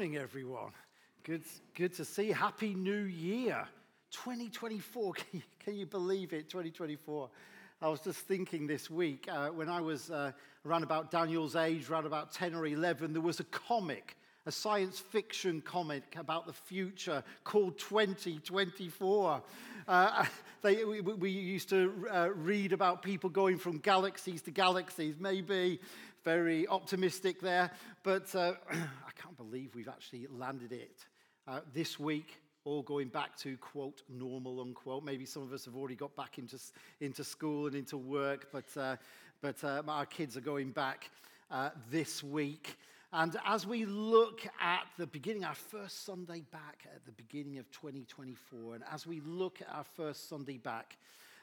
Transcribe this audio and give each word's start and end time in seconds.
morning, 0.00 0.16
everyone. 0.16 0.70
Good, 1.24 1.42
good 1.74 1.92
to 1.96 2.06
see. 2.06 2.30
Happy 2.30 2.72
New 2.72 3.02
Year, 3.02 3.68
2024. 4.12 5.12
Can 5.12 5.24
you, 5.32 5.42
can 5.62 5.76
you 5.76 5.84
believe 5.84 6.32
it? 6.32 6.48
2024. 6.48 7.28
I 7.82 7.88
was 7.88 8.00
just 8.00 8.20
thinking 8.20 8.66
this 8.66 8.88
week 8.88 9.28
uh, 9.30 9.48
when 9.48 9.68
I 9.68 9.82
was 9.82 10.10
uh, 10.10 10.32
around 10.64 10.84
about 10.84 11.10
Daniel's 11.10 11.54
age, 11.54 11.90
around 11.90 12.06
about 12.06 12.32
10 12.32 12.54
or 12.54 12.66
11, 12.66 13.12
there 13.12 13.20
was 13.20 13.40
a 13.40 13.44
comic, 13.44 14.16
a 14.46 14.50
science 14.50 14.98
fiction 14.98 15.60
comic 15.60 16.16
about 16.16 16.46
the 16.46 16.54
future 16.54 17.22
called 17.44 17.78
2024. 17.78 19.42
Uh, 19.86 20.24
they, 20.62 20.82
we, 20.82 21.02
we, 21.02 21.28
used 21.28 21.68
to 21.68 22.06
uh, 22.10 22.30
read 22.34 22.72
about 22.72 23.02
people 23.02 23.28
going 23.28 23.58
from 23.58 23.76
galaxies 23.76 24.40
to 24.40 24.50
galaxies, 24.50 25.16
maybe 25.20 25.78
very 26.24 26.66
optimistic 26.68 27.40
there. 27.40 27.70
But 28.02 28.34
uh, 28.34 28.54
believe 29.40 29.74
we've 29.74 29.88
actually 29.88 30.26
landed 30.30 30.70
it 30.70 31.06
uh, 31.48 31.60
this 31.72 31.98
week, 31.98 32.42
all 32.64 32.82
going 32.82 33.08
back 33.08 33.38
to 33.38 33.56
quote 33.56 34.02
normal 34.10 34.60
unquote. 34.60 35.02
Maybe 35.02 35.24
some 35.24 35.42
of 35.42 35.50
us 35.54 35.64
have 35.64 35.74
already 35.74 35.94
got 35.94 36.14
back 36.14 36.36
into, 36.36 36.58
into 37.00 37.24
school 37.24 37.66
and 37.66 37.74
into 37.74 37.96
work, 37.96 38.48
but, 38.52 38.66
uh, 38.76 38.96
but 39.40 39.64
uh, 39.64 39.82
our 39.88 40.04
kids 40.04 40.36
are 40.36 40.42
going 40.42 40.72
back 40.72 41.08
uh, 41.50 41.70
this 41.90 42.22
week. 42.22 42.76
And 43.14 43.34
as 43.46 43.66
we 43.66 43.86
look 43.86 44.46
at 44.60 44.82
the 44.98 45.06
beginning, 45.06 45.46
our 45.46 45.54
first 45.54 46.04
Sunday 46.04 46.42
back 46.52 46.86
at 46.94 47.06
the 47.06 47.12
beginning 47.12 47.56
of 47.56 47.70
2024, 47.70 48.74
and 48.74 48.84
as 48.92 49.06
we 49.06 49.22
look 49.24 49.62
at 49.62 49.74
our 49.74 49.84
first 49.96 50.28
Sunday 50.28 50.58
back, 50.58 50.98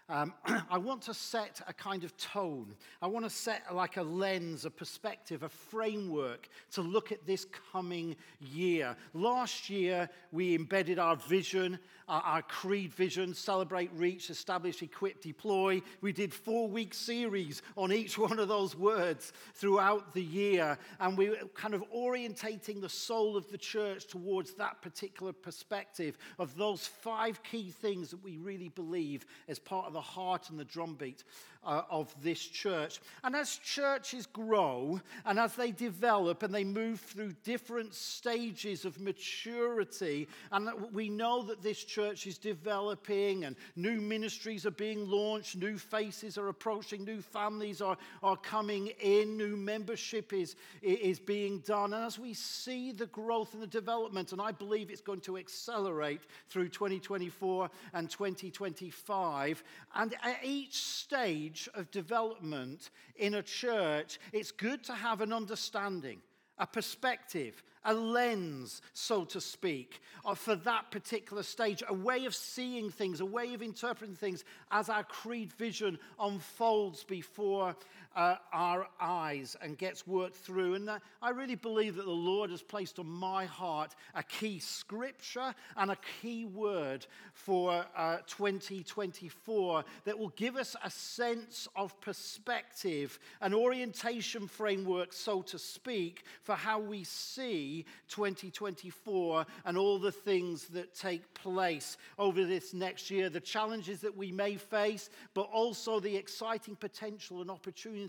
um, 0.10 0.34
I 0.70 0.78
want 0.78 1.02
to 1.04 1.14
set 1.14 1.62
a 1.68 1.74
kind 1.74 2.04
of 2.04 2.16
tone. 2.18 2.74
I 3.02 3.08
want 3.08 3.26
to 3.26 3.30
set 3.30 3.64
like 3.74 3.98
a 3.98 4.04
lens, 4.04 4.66
a 4.66 4.70
perspective, 4.70 5.44
a 5.44 5.50
framework 5.50 6.48
to 6.72 6.82
look 6.82 7.12
at 7.12 7.26
this 7.26 7.46
coming 7.72 8.16
year. 8.40 8.96
Last 9.14 9.70
year, 9.70 10.10
we 10.32 10.56
embedded 10.56 10.98
our 10.98 11.18
vision, 11.18 11.78
our, 12.08 12.22
our 12.22 12.42
creed 12.42 12.94
vision, 12.94 13.34
celebrate, 13.34 13.92
reach, 13.94 14.30
establish, 14.30 14.82
equip, 14.82 15.22
deploy. 15.22 15.82
We 16.02 16.14
did 16.14 16.34
four 16.34 16.70
week 16.70 16.94
series 16.94 17.62
on 17.76 17.92
each 17.92 18.18
one 18.28 18.40
of 18.40 18.48
those 18.48 18.78
words 18.78 19.34
throughout 19.56 20.14
the 20.14 20.24
year. 20.24 20.78
And 21.02 21.18
we 21.18 21.30
were 21.30 21.38
kind 21.54 21.74
of 21.74 21.84
orientating 21.92 22.80
the 22.80 22.90
soul 22.90 23.36
of 23.36 23.50
the 23.52 23.58
church 23.58 24.08
towards 24.08 24.54
that 24.54 24.82
particular 24.82 25.34
perspective 25.34 26.18
of 26.40 26.56
those 26.56 26.88
five 26.88 27.44
key 27.44 27.72
things 27.72 28.10
that 28.12 28.24
we 28.24 28.38
really 28.38 28.70
believe 28.70 29.26
as 29.50 29.60
part 29.60 29.86
of 29.86 29.97
the 29.98 30.02
heart 30.02 30.52
and 30.52 30.60
the 30.60 30.64
drumbeat 30.64 31.24
uh, 31.68 31.82
of 31.90 32.14
this 32.24 32.40
church. 32.40 33.02
And 33.24 33.36
as 33.36 33.58
churches 33.58 34.26
grow 34.26 35.02
and 35.26 35.38
as 35.38 35.56
they 35.56 35.72
develop 35.72 36.44
and 36.44 36.54
they 36.54 36.64
move 36.64 37.00
through 37.00 37.34
different 37.44 37.94
stages 37.94 38.86
of 38.86 39.00
maturity, 39.00 40.28
and 40.52 40.70
we 40.94 41.10
know 41.10 41.42
that 41.44 41.62
this 41.62 41.84
church 41.84 42.26
is 42.26 42.38
developing 42.38 43.46
and 43.46 43.56
new 43.76 44.00
ministries 44.00 44.66
are 44.66 44.72
being 44.72 45.08
launched, 45.10 45.58
new 45.58 45.78
faces 45.78 46.38
are 46.38 46.48
approaching, 46.48 47.04
new 47.04 47.22
families 47.22 47.82
are, 47.82 47.98
are 48.24 48.38
coming 48.38 48.88
in, 49.02 49.36
new 49.36 49.58
membership 49.58 50.32
is, 50.32 50.56
is 50.82 51.20
being 51.20 51.60
done. 51.60 51.94
And 51.94 52.06
as 52.06 52.18
we 52.18 52.34
see 52.34 52.92
the 52.92 53.08
growth 53.08 53.54
and 53.54 53.62
the 53.62 53.68
development, 53.68 54.32
and 54.32 54.42
I 54.42 54.52
believe 54.52 54.90
it's 54.90 55.02
going 55.02 55.22
to 55.22 55.38
accelerate 55.38 56.22
through 56.50 56.70
2024 56.70 57.70
and 57.94 58.10
2025, 58.10 59.64
and 59.96 60.16
at 60.24 60.40
each 60.44 60.76
stage 60.76 61.70
of 61.74 61.92
development 61.92 62.90
in 63.16 63.36
a 63.36 63.44
church, 63.44 64.20
it's 64.34 64.52
good 64.52 64.84
to 64.86 64.94
have 64.94 65.22
an 65.22 65.34
understanding, 65.34 66.22
a 66.58 66.68
perspective, 66.68 67.64
a 67.84 67.94
lens, 67.94 68.82
so 68.94 69.24
to 69.24 69.40
speak, 69.40 70.02
uh, 70.26 70.36
for 70.36 70.56
that 70.56 70.92
particular 70.92 71.42
stage, 71.42 71.82
a 71.88 71.94
way 71.94 72.26
of 72.26 72.36
seeing 72.36 72.90
things, 72.90 73.22
a 73.22 73.26
way 73.26 73.54
of 73.54 73.62
interpreting 73.62 74.16
things 74.16 74.44
as 74.72 74.90
our 74.90 75.04
creed 75.04 75.54
vision 75.54 75.98
unfolds 76.20 77.04
before 77.06 77.76
uh, 78.18 78.36
our 78.52 78.88
eyes 79.00 79.56
and 79.62 79.78
gets 79.78 80.08
worked 80.08 80.36
through. 80.36 80.74
And 80.74 80.90
uh, 80.90 80.98
I 81.22 81.30
really 81.30 81.56
believe 81.56 81.96
that 81.98 82.06
the 82.06 82.12
Lord 82.12 82.50
has 82.50 82.64
placed 82.64 82.98
on 82.98 83.08
my 83.08 83.46
heart 83.46 83.96
a 84.16 84.24
key 84.24 84.58
scripture 84.58 85.54
and 85.78 85.92
a 85.92 85.98
key 86.22 86.46
word 86.46 87.06
for 87.34 87.86
uh, 87.96 88.18
2024 88.26 89.84
that 90.06 90.18
will 90.18 90.30
give 90.30 90.56
us 90.56 90.76
a 90.84 90.90
sense 90.90 91.68
of 91.76 92.00
perspective, 92.02 93.20
an 93.42 93.54
orientation 93.54 94.48
framework, 94.48 95.14
so 95.14 95.44
to 95.44 95.60
speak, 95.60 96.24
for 96.42 96.56
how 96.56 96.80
we 96.80 97.04
see 97.04 97.86
2024 98.10 99.46
and 99.66 99.78
all 99.78 100.00
the 100.00 100.12
things 100.12 100.66
that 100.70 100.96
take 100.96 101.32
place 101.36 101.98
over 102.18 102.46
this 102.46 102.74
next 102.74 103.12
year, 103.12 103.30
the 103.30 103.40
challenges 103.40 104.02
that 104.02 104.18
we 104.18 104.32
may 104.32 104.56
face, 104.56 105.12
but 105.36 105.48
also 105.54 106.00
the 106.00 106.16
exciting 106.16 106.76
potential 106.76 107.42
and 107.42 107.52
opportunities 107.52 108.07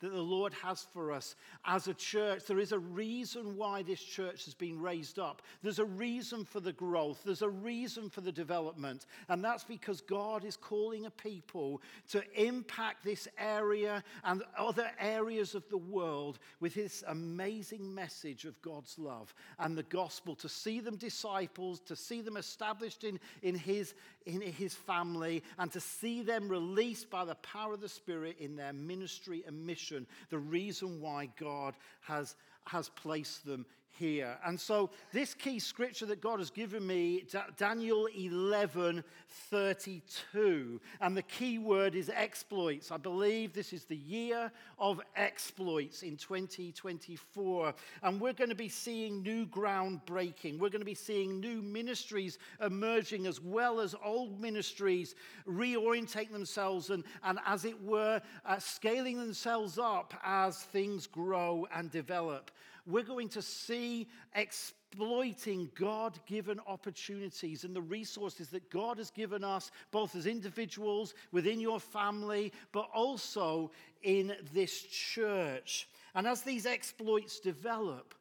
that 0.00 0.12
the 0.12 0.22
Lord 0.22 0.52
has 0.62 0.86
for 0.92 1.12
us 1.12 1.36
as 1.64 1.88
a 1.88 1.94
church. 1.94 2.44
There 2.46 2.58
is 2.58 2.72
a 2.72 2.78
reason 2.78 3.56
why 3.56 3.82
this 3.82 4.00
church 4.00 4.44
has 4.44 4.54
been 4.54 4.80
raised 4.80 5.18
up, 5.18 5.42
there's 5.62 5.78
a 5.78 5.84
reason 5.84 6.44
for 6.44 6.60
the 6.60 6.72
growth, 6.72 7.22
there's 7.24 7.42
a 7.42 7.48
reason 7.48 8.08
for 8.08 8.20
the 8.20 8.32
development, 8.32 9.06
and 9.28 9.42
that's 9.42 9.64
because 9.64 10.00
God 10.00 10.44
is 10.44 10.56
calling 10.56 11.06
a 11.06 11.10
people 11.10 11.80
to 12.10 12.22
impact 12.34 13.04
this 13.04 13.28
area 13.38 14.02
and 14.24 14.42
other 14.58 14.90
areas 15.00 15.54
of 15.54 15.68
the 15.68 15.78
world 15.78 16.38
with 16.60 16.74
his 16.74 17.04
amazing 17.08 17.94
message 17.94 18.44
of 18.44 18.60
God's 18.62 18.98
love 18.98 19.34
and 19.58 19.76
the 19.76 19.82
gospel, 19.84 20.34
to 20.36 20.48
see 20.48 20.80
them 20.80 20.96
disciples, 20.96 21.80
to 21.80 21.96
see 21.96 22.20
them 22.20 22.36
established 22.36 23.04
in, 23.04 23.18
in, 23.42 23.54
his, 23.54 23.94
in 24.26 24.40
his 24.40 24.74
family, 24.74 25.42
and 25.58 25.72
to 25.72 25.80
see 25.80 26.22
them 26.22 26.48
released 26.48 27.10
by 27.10 27.24
the 27.24 27.34
power 27.36 27.74
of 27.74 27.80
the 27.80 27.88
Spirit 27.88 28.36
in 28.38 28.56
their 28.56 28.72
ministry 28.72 29.33
and 29.46 29.66
mission. 29.66 30.06
The 30.30 30.38
reason 30.38 31.00
why 31.00 31.28
God 31.40 31.74
has, 32.02 32.36
has 32.66 32.88
placed 32.90 33.44
them 33.44 33.66
here. 33.98 34.36
And 34.44 34.58
so, 34.58 34.90
this 35.12 35.34
key 35.34 35.58
scripture 35.58 36.06
that 36.06 36.20
God 36.20 36.38
has 36.38 36.50
given 36.50 36.86
me, 36.86 37.24
Daniel 37.56 38.06
11 38.06 39.04
32, 39.50 40.80
and 41.00 41.16
the 41.16 41.22
key 41.22 41.58
word 41.58 41.94
is 41.94 42.10
exploits. 42.14 42.90
I 42.90 42.96
believe 42.96 43.52
this 43.52 43.72
is 43.72 43.84
the 43.84 43.96
year 43.96 44.50
of 44.78 45.00
exploits 45.16 46.02
in 46.02 46.16
2024. 46.16 47.74
And 48.02 48.20
we're 48.20 48.32
going 48.32 48.50
to 48.50 48.56
be 48.56 48.68
seeing 48.68 49.22
new 49.22 49.46
ground 49.46 50.00
breaking. 50.06 50.58
We're 50.58 50.70
going 50.70 50.80
to 50.80 50.86
be 50.86 50.94
seeing 50.94 51.40
new 51.40 51.62
ministries 51.62 52.38
emerging 52.60 53.26
as 53.26 53.40
well 53.40 53.80
as 53.80 53.94
old 54.04 54.40
ministries 54.40 55.14
reorientating 55.48 56.32
themselves 56.32 56.90
and, 56.90 57.04
and 57.24 57.38
as 57.46 57.64
it 57.64 57.80
were, 57.82 58.20
uh, 58.44 58.58
scaling 58.58 59.18
themselves 59.18 59.78
up 59.78 60.14
as 60.24 60.58
things 60.58 61.06
grow 61.06 61.66
and 61.74 61.90
develop 61.90 62.50
we're 62.86 63.02
going 63.02 63.28
to 63.30 63.42
see 63.42 64.08
exploiting 64.34 65.70
God 65.74 66.18
given 66.26 66.60
opportunities 66.66 67.64
and 67.64 67.74
the 67.74 67.82
resources 67.82 68.48
that 68.50 68.70
God 68.70 68.98
has 68.98 69.10
given 69.10 69.42
us, 69.42 69.70
both 69.90 70.14
as 70.14 70.26
individuals, 70.26 71.14
within 71.32 71.60
your 71.60 71.80
family, 71.80 72.52
but 72.72 72.88
also 72.94 73.70
in 74.02 74.34
this 74.52 74.82
church. 74.82 75.88
And 76.14 76.26
as 76.26 76.42
these 76.42 76.66
exploits 76.66 77.40
develop, 77.40 78.14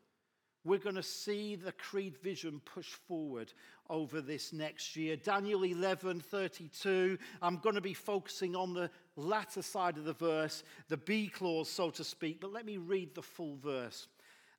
we're 0.66 0.80
going 0.80 0.96
to 0.96 1.04
see 1.04 1.56
the 1.56 1.74
creed 1.74 2.16
vision 2.18 2.62
push 2.64 2.88
forward 2.88 3.52
over 3.90 4.22
this 4.22 4.54
next 4.54 4.96
year. 4.96 5.18
Daniel 5.18 5.64
11 5.64 6.22
32. 6.22 7.18
I'm 7.42 7.58
going 7.58 7.76
to 7.76 7.82
be 7.82 7.94
focusing 7.94 8.56
on 8.56 8.74
the 8.74 8.90
latter 9.18 9.62
side 9.62 9.98
of 9.98 10.06
the 10.06 10.14
verse, 10.14 10.64
the 10.88 10.96
B 10.96 11.28
clause, 11.28 11.70
so 11.70 11.90
to 11.90 12.04
speak, 12.04 12.40
but 12.40 12.54
let 12.54 12.66
me 12.66 12.78
read 12.78 13.14
the 13.14 13.22
full 13.22 13.58
verse 13.58 14.08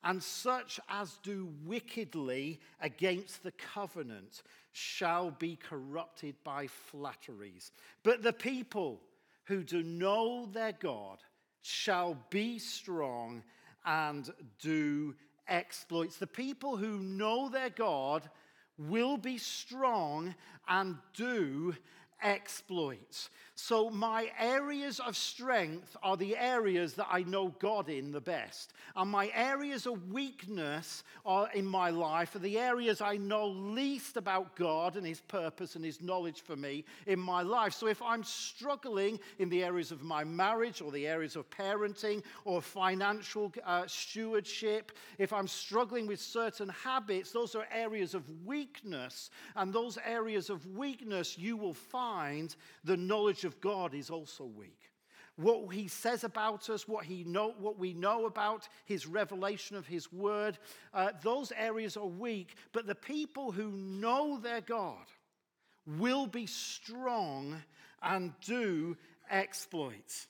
and 0.05 0.23
such 0.23 0.79
as 0.89 1.19
do 1.23 1.49
wickedly 1.65 2.61
against 2.81 3.43
the 3.43 3.53
covenant 3.53 4.43
shall 4.73 5.31
be 5.31 5.57
corrupted 5.57 6.37
by 6.45 6.67
flatteries. 6.67 7.73
But 8.03 8.23
the 8.23 8.33
people 8.33 9.01
who 9.45 9.63
do 9.63 9.83
know 9.83 10.47
their 10.47 10.73
God 10.73 11.19
shall 11.63 12.19
be 12.29 12.59
strong 12.59 13.43
and 13.87 14.33
do 14.61 15.15
exploits. 15.49 16.19
The 16.19 16.27
people 16.27 16.77
who 16.77 16.99
know 16.99 17.49
their 17.49 17.71
God 17.71 18.29
will 18.77 19.17
be 19.17 19.39
strong 19.39 20.35
and 20.69 20.97
do 21.15 21.75
exploits. 22.23 23.31
So, 23.57 23.89
my 23.89 24.33
areas 24.37 24.99
of 24.99 25.17
strength 25.17 25.97
are 26.03 26.17
the 26.17 26.37
areas 26.37 26.95
that 26.95 27.07
I 27.09 27.23
know 27.23 27.55
God 27.61 27.89
in 27.89 28.11
the 28.11 28.21
best. 28.21 28.73
And 28.97 29.09
my 29.09 29.31
areas 29.33 29.87
of 29.87 30.13
weakness 30.13 31.05
are 31.25 31.49
in 31.55 31.65
my 31.65 31.91
life 31.91 32.35
are 32.35 32.41
the 32.41 32.59
areas 32.59 33.01
I 33.01 33.17
know 33.17 33.47
least 33.47 34.17
about 34.17 34.57
God 34.57 34.97
and 34.97 35.07
His 35.07 35.21
purpose 35.21 35.77
and 35.77 35.85
His 35.85 36.03
knowledge 36.03 36.41
for 36.41 36.57
me 36.57 36.85
in 37.07 37.21
my 37.21 37.43
life. 37.43 37.75
So, 37.75 37.87
if 37.87 38.03
I'm 38.03 38.25
struggling 38.25 39.21
in 39.39 39.49
the 39.49 39.63
areas 39.63 39.93
of 39.93 40.03
my 40.03 40.25
marriage 40.25 40.83
or 40.83 40.91
the 40.91 41.07
areas 41.07 41.37
of 41.37 41.49
parenting 41.51 42.25
or 42.45 42.61
financial 42.61 43.53
uh, 43.65 43.85
stewardship, 43.87 44.91
if 45.19 45.33
I'm 45.33 45.47
struggling 45.47 46.09
with 46.09 46.21
certain 46.21 46.71
habits, 46.71 47.31
those 47.31 47.55
are 47.55 47.69
areas 47.73 48.15
of 48.15 48.25
weakness. 48.45 49.31
And 49.55 49.73
those 49.73 49.97
areas 50.05 50.51
of 50.51 50.67
weakness, 50.77 51.39
you 51.39 51.57
will 51.57 51.75
find 51.75 52.04
the 52.85 52.97
knowledge 52.97 53.45
of 53.45 53.61
God 53.61 53.95
is 53.95 54.11
also 54.11 54.45
weak. 54.45 54.91
What 55.37 55.75
he 55.75 55.89
says 55.89 56.23
about 56.23 56.71
us, 56.71 56.87
what, 56.87 57.05
he 57.05 57.25
know, 57.25 57.55
what 57.59 57.79
we 57.79 57.93
know 57.93 58.27
about 58.27 58.69
his 58.85 59.07
revelation 59.07 59.77
of 59.77 59.87
his 59.87 60.13
word, 60.13 60.59
uh, 60.93 61.11
those 61.23 61.51
areas 61.53 61.97
are 61.97 62.07
weak. 62.07 62.57
But 62.73 62.87
the 62.87 62.95
people 62.95 63.51
who 63.51 63.71
know 63.73 64.39
their 64.39 64.61
God 64.61 65.07
will 65.87 66.27
be 66.27 66.47
strong 66.47 67.61
and 68.01 68.33
do 68.41 68.97
exploits. 69.29 70.29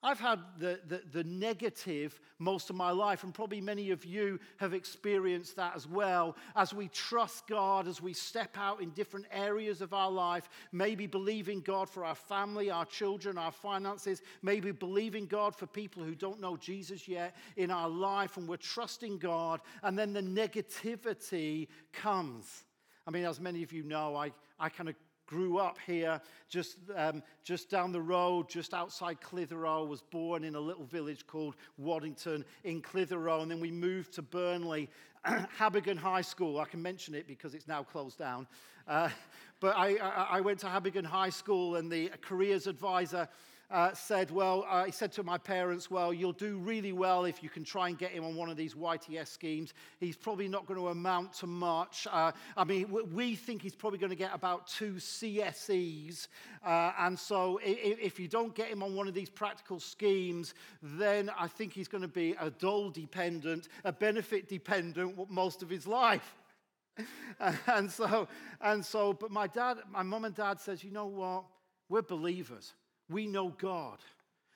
I've 0.00 0.20
had 0.20 0.38
the, 0.58 0.78
the, 0.86 1.02
the, 1.10 1.24
negative 1.24 2.20
most 2.38 2.70
of 2.70 2.76
my 2.76 2.92
life, 2.92 3.24
and 3.24 3.34
probably 3.34 3.60
many 3.60 3.90
of 3.90 4.04
you 4.04 4.38
have 4.58 4.72
experienced 4.72 5.56
that 5.56 5.74
as 5.74 5.88
well. 5.88 6.36
As 6.54 6.72
we 6.72 6.86
trust 6.88 7.48
God, 7.48 7.88
as 7.88 8.00
we 8.00 8.12
step 8.12 8.56
out 8.56 8.80
in 8.80 8.90
different 8.90 9.26
areas 9.32 9.80
of 9.80 9.92
our 9.92 10.10
life, 10.10 10.48
maybe 10.70 11.08
believing 11.08 11.60
God 11.60 11.90
for 11.90 12.04
our 12.04 12.14
family, 12.14 12.70
our 12.70 12.84
children, 12.84 13.36
our 13.38 13.50
finances, 13.50 14.22
maybe 14.40 14.70
believing 14.70 15.26
God 15.26 15.56
for 15.56 15.66
people 15.66 16.04
who 16.04 16.14
don't 16.14 16.40
know 16.40 16.56
Jesus 16.56 17.08
yet 17.08 17.34
in 17.56 17.72
our 17.72 17.88
life, 17.88 18.36
and 18.36 18.48
we're 18.48 18.56
trusting 18.56 19.18
God, 19.18 19.60
and 19.82 19.98
then 19.98 20.12
the 20.12 20.22
negativity 20.22 21.66
comes. 21.92 22.64
I 23.04 23.10
mean, 23.10 23.24
as 23.24 23.40
many 23.40 23.64
of 23.64 23.72
you 23.72 23.82
know, 23.82 24.14
I, 24.14 24.30
I 24.60 24.68
kind 24.68 24.88
of 24.88 24.94
grew 25.28 25.58
up 25.58 25.78
here 25.86 26.20
just, 26.48 26.78
um, 26.96 27.22
just 27.44 27.70
down 27.70 27.92
the 27.92 28.00
road, 28.00 28.48
just 28.48 28.74
outside 28.74 29.20
Clitheroe, 29.20 29.84
was 29.84 30.00
born 30.00 30.42
in 30.42 30.54
a 30.54 30.60
little 30.60 30.84
village 30.84 31.26
called 31.26 31.54
Waddington 31.76 32.44
in 32.64 32.80
Clitheroe, 32.80 33.42
and 33.42 33.50
then 33.50 33.60
we 33.60 33.70
moved 33.70 34.14
to 34.14 34.22
Burnley, 34.22 34.88
Habergham 35.58 35.98
High 35.98 36.22
School. 36.22 36.58
I 36.58 36.64
can 36.64 36.82
mention 36.82 37.14
it 37.14 37.28
because 37.28 37.54
it's 37.54 37.68
now 37.68 37.82
closed 37.82 38.18
down. 38.18 38.46
Uh, 38.88 39.10
but 39.60 39.76
I, 39.76 39.96
I, 39.96 40.26
I 40.30 40.40
went 40.40 40.60
to 40.60 40.66
Habergham 40.66 41.04
High 41.04 41.30
School, 41.30 41.76
and 41.76 41.92
the 41.92 42.10
careers 42.22 42.66
advisor 42.66 43.28
uh, 43.70 43.92
said, 43.92 44.30
Well, 44.30 44.64
uh, 44.68 44.84
he 44.84 44.92
said 44.92 45.12
to 45.12 45.22
my 45.22 45.36
parents, 45.36 45.90
Well, 45.90 46.12
you'll 46.12 46.32
do 46.32 46.58
really 46.58 46.92
well 46.92 47.24
if 47.24 47.42
you 47.42 47.48
can 47.48 47.64
try 47.64 47.88
and 47.88 47.98
get 47.98 48.12
him 48.12 48.24
on 48.24 48.34
one 48.34 48.48
of 48.48 48.56
these 48.56 48.74
YTS 48.74 49.28
schemes. 49.28 49.74
He's 50.00 50.16
probably 50.16 50.48
not 50.48 50.66
going 50.66 50.80
to 50.80 50.88
amount 50.88 51.34
to 51.34 51.46
much. 51.46 52.06
Uh, 52.10 52.32
I 52.56 52.64
mean, 52.64 52.86
we 53.12 53.36
think 53.36 53.60
he's 53.60 53.74
probably 53.74 53.98
going 53.98 54.10
to 54.10 54.16
get 54.16 54.34
about 54.34 54.66
two 54.66 54.94
CSEs. 54.94 56.28
Uh, 56.64 56.92
and 56.98 57.18
so 57.18 57.60
if, 57.62 57.98
if 57.98 58.20
you 58.20 58.28
don't 58.28 58.54
get 58.54 58.68
him 58.68 58.82
on 58.82 58.94
one 58.94 59.06
of 59.06 59.14
these 59.14 59.30
practical 59.30 59.80
schemes, 59.80 60.54
then 60.82 61.30
I 61.38 61.46
think 61.46 61.72
he's 61.72 61.88
going 61.88 62.02
to 62.02 62.08
be 62.08 62.34
a 62.40 62.50
dole 62.50 62.90
dependent, 62.90 63.68
a 63.84 63.92
benefit 63.92 64.48
dependent 64.48 65.30
most 65.30 65.62
of 65.62 65.68
his 65.68 65.86
life. 65.86 66.36
and 67.66 67.90
so, 67.90 68.26
and 68.62 68.84
so, 68.84 69.12
but 69.12 69.30
my 69.30 69.46
dad, 69.46 69.78
my 69.92 70.02
mom 70.02 70.24
and 70.24 70.34
dad 70.34 70.58
says, 70.58 70.82
you 70.82 70.90
know 70.90 71.06
what? 71.06 71.44
We're 71.90 72.02
believers 72.02 72.74
we 73.08 73.26
know 73.26 73.48
God. 73.58 73.98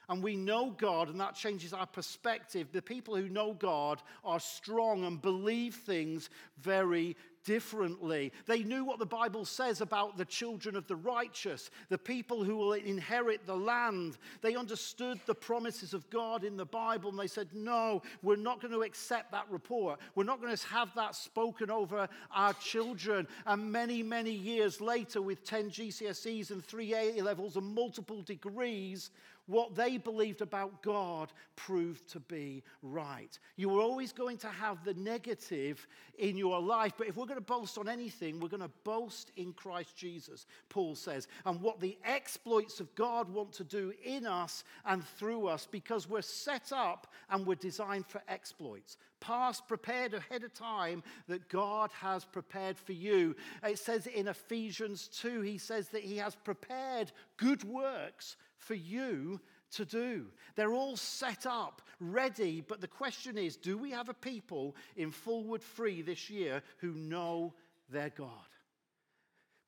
And 0.09 0.23
we 0.23 0.37
know 0.37 0.71
God, 0.71 1.09
and 1.09 1.21
that 1.21 1.37
changes 1.37 1.73
our 1.73 1.87
perspective. 1.87 2.69
The 2.71 2.83
people 2.83 3.17
who 3.17 3.29
know 3.29 3.55
God 3.55 4.03
are 4.25 4.41
strong 4.41 5.05
and 5.05 5.23
believe 5.23 5.77
things 5.77 6.29
very 6.61 7.17
differently. 7.45 8.33
They 8.47 8.63
knew 8.63 8.85
what 8.85 8.99
the 8.99 9.07
Bible 9.07 9.45
says 9.45 9.81
about 9.81 10.17
the 10.17 10.25
children 10.25 10.77
of 10.77 10.87
the 10.87 10.97
righteous, 10.97 11.71
the 11.89 11.99
people 11.99 12.45
who 12.45 12.57
will 12.57 12.73
inherit 12.73 13.47
the 13.47 13.57
land. 13.57 14.17
They 14.41 14.55
understood 14.57 15.21
the 15.27 15.35
promises 15.35 15.95
of 15.95 16.09
God 16.11 16.45
in 16.45 16.57
the 16.57 16.65
Bible, 16.65 17.11
and 17.11 17.19
they 17.19 17.27
said, 17.27 17.49
No, 17.53 18.03
we're 18.23 18.37
not 18.37 18.61
going 18.61 18.73
to 18.73 18.83
accept 18.83 19.33
that 19.33 19.47
report. 19.51 20.01
We're 20.15 20.25
not 20.25 20.41
going 20.41 20.57
to 20.57 20.67
have 20.69 20.95
that 20.95 21.15
spoken 21.15 21.71
over 21.71 22.09
our 22.35 22.55
children. 22.55 23.27
And 23.47 23.73
many, 23.73 24.03
many 24.03 24.33
years 24.33 24.81
later, 24.81 25.23
with 25.23 25.45
10 25.45 25.71
GCSEs 25.71 26.51
and 26.51 26.65
three 26.65 26.95
A 26.95 27.23
levels 27.23 27.57
and 27.57 27.75
multiple 27.75 28.23
degrees, 28.23 29.11
what 29.47 29.75
they 29.75 29.99
believed 29.99 30.41
about 30.41 30.83
God 30.83 31.33
proved 31.57 32.09
to 32.11 32.21
be 32.21 32.63
right. 32.83 33.39
You 33.57 33.77
are 33.77 33.83
always 33.83 34.13
going 34.13 34.39
to 34.39 34.49
have 34.49 34.85
the 34.85 34.95
negative 34.95 35.87
in 36.19 36.37
your 36.37 36.61
life, 36.61 36.93
but 36.97 37.09
if 37.09 37.17
we're 37.17 37.27
going 37.27 37.39
to 37.39 37.45
boast 37.45 37.79
on 37.79 37.89
anything, 37.89 38.41
we're 38.41 38.49
going 38.49 38.63
to 38.63 38.71
boast 38.85 39.33
in 39.37 39.53
Christ 39.53 39.97
Jesus, 39.97 40.47
Paul 40.69 40.95
says, 40.95 41.29
and 41.45 41.61
what 41.61 41.81
the 41.81 41.99
exploits 42.05 42.81
of 42.81 42.95
God 42.95 43.29
want 43.29 43.53
to 43.55 43.65
do 43.65 43.93
in 44.05 44.27
us 44.27 44.65
and 44.85 45.05
through 45.05 45.49
us 45.49 45.67
because 45.71 46.09
we're 46.09 46.23
set 46.23 46.73
up 46.73 47.09
and 47.31 47.47
we're 47.47 47.55
designed 47.57 48.07
for 48.07 48.23
exploits 48.29 48.97
past 49.23 49.69
prepared 49.69 50.15
ahead 50.15 50.43
of 50.43 50.53
time 50.53 51.01
that 51.29 51.49
God 51.49 51.91
has 51.93 52.25
prepared 52.25 52.77
for 52.77 52.93
you. 52.93 53.37
It 53.63 53.79
says 53.79 54.09
in 54.09 54.27
Ephesians 54.27 55.09
2, 55.21 55.43
he 55.43 55.59
says 55.59 55.89
that 55.91 56.03
he 56.03 56.17
has 56.17 56.35
prepared 56.35 57.13
good 57.37 57.63
works 57.63 58.37
for 58.63 58.75
you 58.75 59.41
to 59.73 59.85
do. 59.85 60.27
They're 60.55 60.73
all 60.73 60.97
set 60.97 61.47
up, 61.47 61.83
ready, 62.01 62.63
but 62.67 62.81
the 62.81 62.89
question 62.89 63.37
is 63.39 63.57
do 63.57 63.77
we 63.77 63.91
have 63.91 64.09
a 64.09 64.15
people 64.15 64.77
in 64.97 65.11
Fulwood 65.11 65.63
Free 65.63 66.03
this 66.03 66.31
year 66.31 66.63
who 66.79 66.93
know 66.95 67.55
their 67.89 68.11
God? 68.11 68.29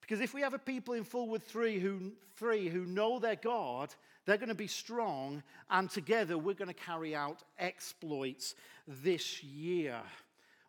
Because 0.00 0.20
if 0.20 0.34
we 0.34 0.42
have 0.42 0.54
a 0.54 0.58
people 0.58 0.94
in 0.94 1.04
Fulwood 1.04 1.42
Free 1.42 1.78
who, 1.78 2.12
free 2.34 2.68
who 2.68 2.84
know 2.84 3.18
their 3.18 3.36
God, 3.36 3.94
they're 4.26 4.36
going 4.36 4.48
to 4.48 4.54
be 4.54 4.66
strong, 4.66 5.42
and 5.70 5.90
together 5.90 6.38
we're 6.38 6.54
going 6.54 6.68
to 6.68 6.74
carry 6.74 7.14
out 7.14 7.42
exploits 7.58 8.54
this 8.86 9.42
year 9.42 10.00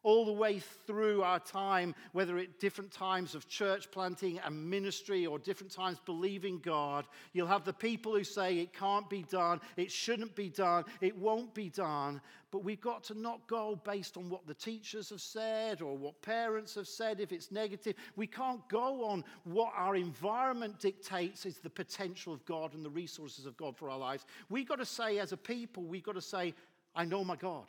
all 0.05 0.23
the 0.23 0.31
way 0.31 0.59
through 0.85 1.23
our 1.23 1.39
time, 1.39 1.95
whether 2.11 2.37
at 2.37 2.59
different 2.59 2.91
times 2.91 3.33
of 3.33 3.47
church 3.47 3.89
planting 3.89 4.39
and 4.45 4.69
ministry 4.69 5.25
or 5.25 5.39
different 5.39 5.73
times 5.73 5.97
believing 6.05 6.59
God, 6.59 7.07
you'll 7.33 7.47
have 7.47 7.65
the 7.65 7.73
people 7.73 8.13
who 8.13 8.23
say 8.23 8.59
it 8.59 8.71
can't 8.71 9.09
be 9.09 9.23
done, 9.23 9.59
it 9.77 9.91
shouldn't 9.91 10.35
be 10.35 10.47
done, 10.47 10.83
it 11.01 11.17
won't 11.17 11.55
be 11.55 11.69
done. 11.69 12.21
But 12.51 12.63
we've 12.63 12.79
got 12.79 13.03
to 13.05 13.19
not 13.19 13.47
go 13.47 13.81
based 13.83 14.15
on 14.15 14.29
what 14.29 14.45
the 14.45 14.53
teachers 14.53 15.09
have 15.09 15.21
said 15.21 15.81
or 15.81 15.97
what 15.97 16.21
parents 16.21 16.75
have 16.75 16.87
said 16.87 17.19
if 17.19 17.31
it's 17.31 17.51
negative. 17.51 17.95
We 18.15 18.27
can't 18.27 18.61
go 18.69 19.05
on 19.05 19.23
what 19.43 19.73
our 19.75 19.95
environment 19.95 20.79
dictates 20.79 21.47
is 21.47 21.57
the 21.57 21.69
potential 21.71 22.31
of 22.31 22.45
God 22.45 22.75
and 22.75 22.85
the 22.85 22.91
resources 22.91 23.47
of 23.47 23.57
God 23.57 23.75
for 23.75 23.89
our 23.89 23.97
lives. 23.97 24.27
We've 24.49 24.67
got 24.67 24.77
to 24.77 24.85
say, 24.85 25.17
as 25.17 25.31
a 25.31 25.37
people, 25.37 25.81
we've 25.81 26.03
got 26.03 26.13
to 26.13 26.21
say, 26.21 26.53
I 26.95 27.05
know 27.05 27.23
my 27.23 27.35
God. 27.35 27.65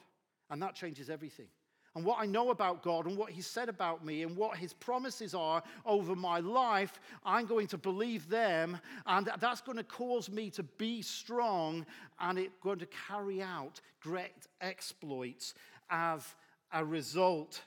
And 0.51 0.63
that 0.63 0.75
changes 0.75 1.09
everything 1.09 1.49
and 1.97 2.05
what 2.05 2.19
I 2.21 2.27
know 2.27 2.51
about 2.51 2.83
God 2.83 3.07
and 3.07 3.17
what 3.17 3.31
He 3.31 3.41
said 3.41 3.71
about 3.71 4.05
me 4.05 4.23
and 4.23 4.37
what 4.37 4.59
His 4.59 4.75
promises 4.75 5.35
are 5.35 5.63
over 5.87 6.15
my 6.15 6.41
life, 6.41 7.01
I'm 7.25 7.47
going 7.47 7.67
to 7.69 7.79
believe 7.79 8.29
them. 8.29 8.79
And 9.07 9.31
that's 9.41 9.63
going 9.63 9.79
to 9.79 9.85
cause 9.85 10.29
me 10.29 10.51
to 10.51 10.63
be 10.63 11.01
strong 11.01 11.87
and 12.21 12.39
it's 12.39 12.53
going 12.63 12.81
to 12.81 12.89
carry 13.09 13.43
out 13.43 13.81
great 14.03 14.47
exploits 14.61 15.55
as 15.89 16.35
a 16.75 16.85
result. 16.85 17.63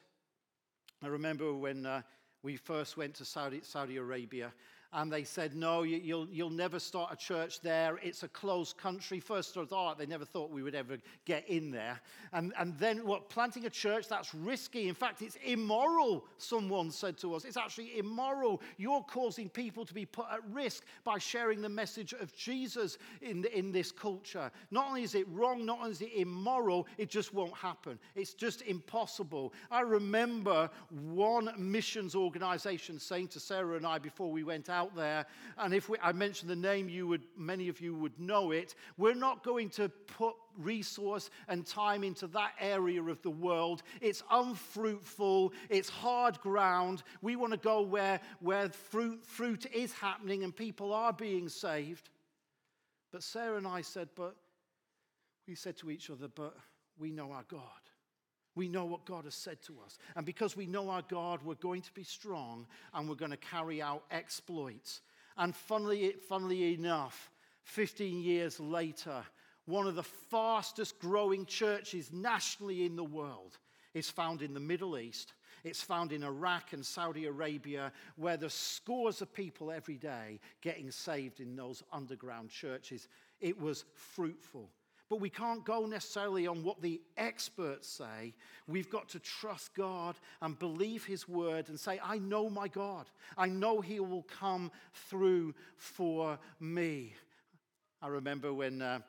I 1.01 1.07
remember 1.07 1.51
when 1.55 1.87
uh, 1.87 2.03
we 2.43 2.55
first 2.55 2.97
went 2.97 3.15
to 3.15 3.25
Saudi, 3.25 3.61
Saudi 3.63 3.97
Arabia 3.97 4.53
and 4.91 5.11
they 5.11 5.23
said, 5.23 5.55
No, 5.55 5.83
you, 5.83 6.15
will 6.15 6.27
you'll 6.31 6.49
never 6.49 6.79
start 6.79 7.13
a 7.13 7.15
church 7.15 7.61
there. 7.61 7.99
It's 8.01 8.23
a 8.23 8.27
closed 8.27 8.77
country. 8.77 9.19
First 9.19 9.55
of 9.55 9.71
all, 9.71 9.93
they 9.93 10.07
never 10.07 10.25
thought 10.25 10.49
we 10.49 10.63
would 10.63 10.73
ever 10.73 10.97
get 11.25 11.47
in 11.47 11.69
there. 11.69 11.99
And, 12.33 12.53
and 12.57 12.77
then, 12.79 13.05
what, 13.05 13.29
planting 13.29 13.65
a 13.65 13.69
church, 13.69 14.07
that's 14.07 14.33
risky. 14.33 14.87
In 14.87 14.95
fact, 14.95 15.21
it's 15.21 15.37
immoral, 15.45 16.25
someone 16.37 16.89
said 16.89 17.17
to 17.19 17.35
us. 17.35 17.45
It's 17.45 17.57
actually 17.57 17.99
immoral. 17.99 18.61
You're 18.77 19.03
causing 19.03 19.47
people 19.49 19.85
to 19.85 19.93
be 19.93 20.05
put 20.05 20.25
at 20.31 20.39
risk 20.51 20.83
by 21.03 21.19
sharing 21.19 21.61
the 21.61 21.69
message 21.69 22.13
of 22.13 22.35
Jesus 22.35 22.97
in, 23.21 23.45
in 23.53 23.71
this 23.71 23.91
culture. 23.91 24.51
Not 24.71 24.87
only 24.87 25.03
is 25.03 25.13
it 25.13 25.27
wrong, 25.29 25.65
not 25.65 25.79
only 25.79 25.91
is 25.91 26.01
it 26.01 26.13
immoral, 26.15 26.87
it 26.97 27.09
just 27.09 27.33
won't 27.33 27.55
happen. 27.55 27.99
It's 28.15 28.33
just 28.33 28.63
impossible. 28.63 29.53
I 29.69 29.81
remember 29.81 30.69
one 30.89 31.53
missions 31.57 32.15
organization 32.15 32.99
saying 32.99 33.27
to 33.29 33.39
Sarah 33.39 33.75
and 33.77 33.85
I 33.85 33.99
before 33.99 34.31
we 34.31 34.43
went 34.43 34.69
out, 34.69 34.78
out 34.79 34.95
there. 34.95 35.25
And 35.57 35.73
if 35.73 35.89
we, 35.89 35.97
I 36.01 36.11
mention 36.11 36.47
the 36.47 36.55
name, 36.55 36.89
you 36.89 37.07
would, 37.07 37.23
many 37.37 37.67
of 37.67 37.81
you 37.81 37.93
would 37.95 38.17
know 38.19 38.51
it. 38.51 38.75
We're 38.97 39.15
not 39.15 39.43
going 39.43 39.69
to 39.71 39.89
put 39.89 40.35
resource 40.57 41.29
and 41.47 41.65
time 41.65 42.03
into 42.03 42.27
that 42.27 42.53
area 42.59 43.01
of 43.01 43.21
the 43.21 43.29
world. 43.29 43.83
It's 44.01 44.23
unfruitful, 44.31 45.53
it's 45.69 45.89
hard 45.89 46.39
ground. 46.39 47.03
We 47.21 47.35
want 47.35 47.53
to 47.53 47.59
go 47.59 47.81
where, 47.81 48.19
where 48.39 48.69
fruit, 48.69 49.25
fruit 49.25 49.65
is 49.73 49.93
happening 49.93 50.43
and 50.43 50.55
people 50.55 50.93
are 50.93 51.13
being 51.13 51.49
saved. 51.49 52.09
But 53.11 53.23
Sarah 53.23 53.57
and 53.57 53.67
I 53.67 53.81
said, 53.81 54.09
but 54.15 54.35
we 55.47 55.55
said 55.55 55.77
to 55.77 55.89
each 55.89 56.09
other, 56.09 56.27
but 56.27 56.55
we 56.97 57.11
know 57.11 57.31
our 57.31 57.45
God. 57.49 57.61
We 58.59 58.67
know 58.67 58.83
what 58.83 59.05
God 59.05 59.23
has 59.23 59.35
said 59.35 59.61
to 59.67 59.77
us. 59.85 59.97
And 60.17 60.25
because 60.25 60.57
we 60.57 60.65
know 60.65 60.89
our 60.89 61.01
God, 61.07 61.39
we're 61.45 61.55
going 61.55 61.81
to 61.81 61.93
be 61.93 62.03
strong 62.03 62.67
and 62.93 63.07
we're 63.07 63.15
going 63.15 63.31
to 63.31 63.37
carry 63.37 63.81
out 63.81 64.03
exploits. 64.11 64.99
And 65.37 65.55
funnily, 65.55 66.15
funnily 66.27 66.73
enough, 66.73 67.31
15 67.63 68.19
years 68.19 68.59
later, 68.59 69.23
one 69.65 69.87
of 69.87 69.95
the 69.95 70.03
fastest 70.03 70.99
growing 70.99 71.45
churches 71.45 72.11
nationally 72.11 72.85
in 72.85 72.97
the 72.97 73.03
world 73.05 73.57
is 73.93 74.09
found 74.09 74.41
in 74.41 74.53
the 74.53 74.59
Middle 74.59 74.97
East. 74.97 75.35
It's 75.63 75.81
found 75.81 76.11
in 76.11 76.21
Iraq 76.21 76.73
and 76.73 76.85
Saudi 76.85 77.27
Arabia, 77.27 77.93
where 78.17 78.35
there's 78.35 78.53
scores 78.53 79.21
of 79.21 79.33
people 79.33 79.71
every 79.71 79.95
day 79.95 80.41
getting 80.59 80.91
saved 80.91 81.39
in 81.39 81.55
those 81.55 81.81
underground 81.93 82.49
churches. 82.49 83.07
It 83.39 83.57
was 83.57 83.85
fruitful. 83.93 84.69
But 85.09 85.19
we 85.19 85.29
can't 85.29 85.65
go 85.65 85.85
necessarily 85.85 86.45
on 86.45 86.63
what 86.63 86.81
the 86.81 87.01
experts 87.17 87.87
say. 87.87 88.33
We've 88.67 88.89
got 88.89 89.09
to 89.09 89.19
trust 89.19 89.73
God 89.73 90.15
and 90.41 90.57
believe 90.57 91.05
His 91.05 91.27
word 91.27 91.69
and 91.69 91.79
say, 91.79 91.99
I 92.03 92.19
know 92.19 92.49
my 92.49 92.67
God. 92.67 93.07
I 93.37 93.47
know 93.47 93.81
He 93.81 93.99
will 93.99 94.23
come 94.39 94.71
through 95.09 95.55
for 95.77 96.37
me. 96.59 97.15
I 98.01 98.07
remember 98.07 98.53
when. 98.53 98.81
Uh, 98.81 98.99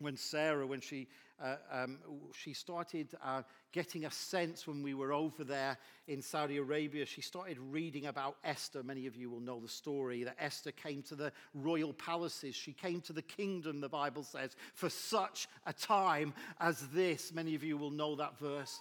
when 0.00 0.16
Sarah, 0.16 0.66
when 0.66 0.80
she, 0.80 1.08
uh, 1.42 1.56
um, 1.70 1.98
she 2.34 2.52
started 2.52 3.08
uh, 3.24 3.42
getting 3.72 4.04
a 4.04 4.10
sense 4.10 4.66
when 4.66 4.82
we 4.82 4.94
were 4.94 5.12
over 5.12 5.44
there 5.44 5.78
in 6.08 6.22
Saudi 6.22 6.56
Arabia, 6.56 7.04
she 7.04 7.20
started 7.20 7.58
reading 7.58 8.06
about 8.06 8.36
Esther. 8.42 8.82
Many 8.82 9.06
of 9.06 9.14
you 9.14 9.30
will 9.30 9.40
know 9.40 9.60
the 9.60 9.68
story 9.68 10.24
that 10.24 10.36
Esther 10.38 10.72
came 10.72 11.02
to 11.02 11.14
the 11.14 11.32
royal 11.54 11.92
palaces. 11.92 12.54
She 12.54 12.72
came 12.72 13.00
to 13.02 13.12
the 13.12 13.22
kingdom, 13.22 13.80
the 13.80 13.88
Bible 13.88 14.22
says, 14.22 14.56
for 14.74 14.88
such 14.88 15.48
a 15.66 15.72
time 15.72 16.32
as 16.60 16.80
this. 16.88 17.32
Many 17.32 17.54
of 17.54 17.62
you 17.62 17.76
will 17.76 17.90
know 17.90 18.16
that 18.16 18.38
verse 18.38 18.80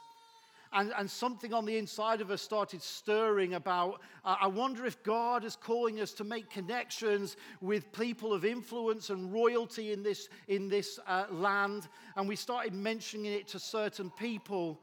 and, 0.73 0.93
and 0.97 1.09
something 1.09 1.53
on 1.53 1.65
the 1.65 1.77
inside 1.77 2.21
of 2.21 2.31
us 2.31 2.41
started 2.41 2.81
stirring 2.81 3.53
about 3.53 4.01
uh, 4.25 4.35
I 4.41 4.47
wonder 4.47 4.85
if 4.85 5.01
God 5.03 5.43
is 5.43 5.55
calling 5.55 5.99
us 6.01 6.11
to 6.13 6.23
make 6.23 6.49
connections 6.49 7.37
with 7.61 7.91
people 7.91 8.33
of 8.33 8.45
influence 8.45 9.09
and 9.09 9.31
royalty 9.31 9.93
in 9.93 10.03
this, 10.03 10.29
in 10.47 10.67
this 10.67 10.99
uh, 11.07 11.25
land. 11.31 11.87
And 12.15 12.27
we 12.27 12.35
started 12.35 12.73
mentioning 12.73 13.31
it 13.31 13.47
to 13.49 13.59
certain 13.59 14.09
people. 14.11 14.81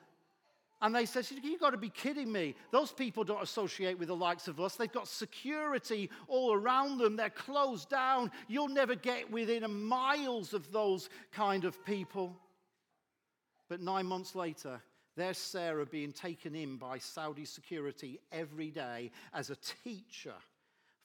And 0.81 0.95
they 0.95 1.07
said, 1.07 1.27
You've 1.43 1.61
got 1.61 1.71
to 1.71 1.79
be 1.79 1.89
kidding 1.89 2.31
me. 2.31 2.55
Those 2.71 2.93
people 2.93 3.25
don't 3.25 3.43
associate 3.43 3.99
with 3.99 4.09
the 4.09 4.17
likes 4.17 4.49
of 4.49 4.61
us. 4.61 4.77
They've 4.77 4.91
got 4.91 5.09
security 5.09 6.11
all 6.29 6.53
around 6.53 6.99
them. 6.99 7.17
They're 7.17 7.31
closed 7.31 7.89
down. 7.89 8.31
You'll 8.49 8.69
never 8.69 8.95
get 8.95 9.31
within 9.31 9.65
a 9.65 9.69
miles 9.69 10.53
of 10.53 10.71
those 10.73 11.09
kind 11.33 11.65
of 11.65 11.83
people. 11.85 12.37
But 13.69 13.81
nine 13.81 14.07
months 14.07 14.35
later, 14.35 14.83
there's 15.17 15.39
Sarah 15.39 15.87
being 15.87 16.13
taken 16.13 16.55
in 16.55 16.77
by 16.77 16.99
Saudi 16.99 17.45
security 17.45 18.21
every 18.33 18.71
day 18.71 19.11
as 19.33 19.51
a 19.51 19.57
teacher 19.85 20.35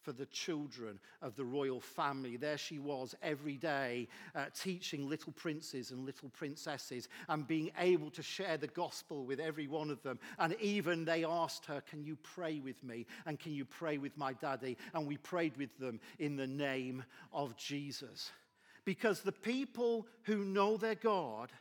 for 0.02 0.14
the 0.14 0.26
children 0.28 1.00
of 1.22 1.36
the 1.36 1.44
royal 1.44 1.80
family. 1.80 2.38
There 2.38 2.58
she 2.58 2.80
was 2.80 3.16
every 3.22 3.58
day 3.58 4.08
uh, 4.34 4.46
teaching 4.60 5.08
little 5.08 5.34
princes 5.34 5.92
and 5.92 6.06
little 6.06 6.30
princesses 6.30 7.10
and 7.28 7.48
being 7.48 7.72
able 7.78 8.10
to 8.12 8.24
share 8.24 8.58
the 8.58 8.68
gospel 8.68 9.26
with 9.26 9.40
every 9.40 9.68
one 9.68 9.90
of 9.90 10.02
them. 10.02 10.18
And 10.40 10.56
even 10.60 11.06
they 11.06 11.26
asked 11.26 11.66
her, 11.66 11.82
Can 11.82 12.04
you 12.04 12.16
pray 12.16 12.60
with 12.60 12.84
me? 12.84 13.06
And 13.26 13.40
can 13.40 13.54
you 13.54 13.66
pray 13.66 13.98
with 13.98 14.18
my 14.18 14.34
daddy? 14.34 14.78
And 14.94 15.06
we 15.06 15.18
prayed 15.18 15.58
with 15.58 15.78
them 15.78 16.00
in 16.18 16.36
the 16.36 16.48
name 16.48 17.04
of 17.34 17.56
Jesus. 17.58 18.32
Because 18.86 19.22
the 19.22 19.32
people 19.32 20.08
who 20.24 20.46
know 20.46 20.78
their 20.78 20.96
God 20.96 21.52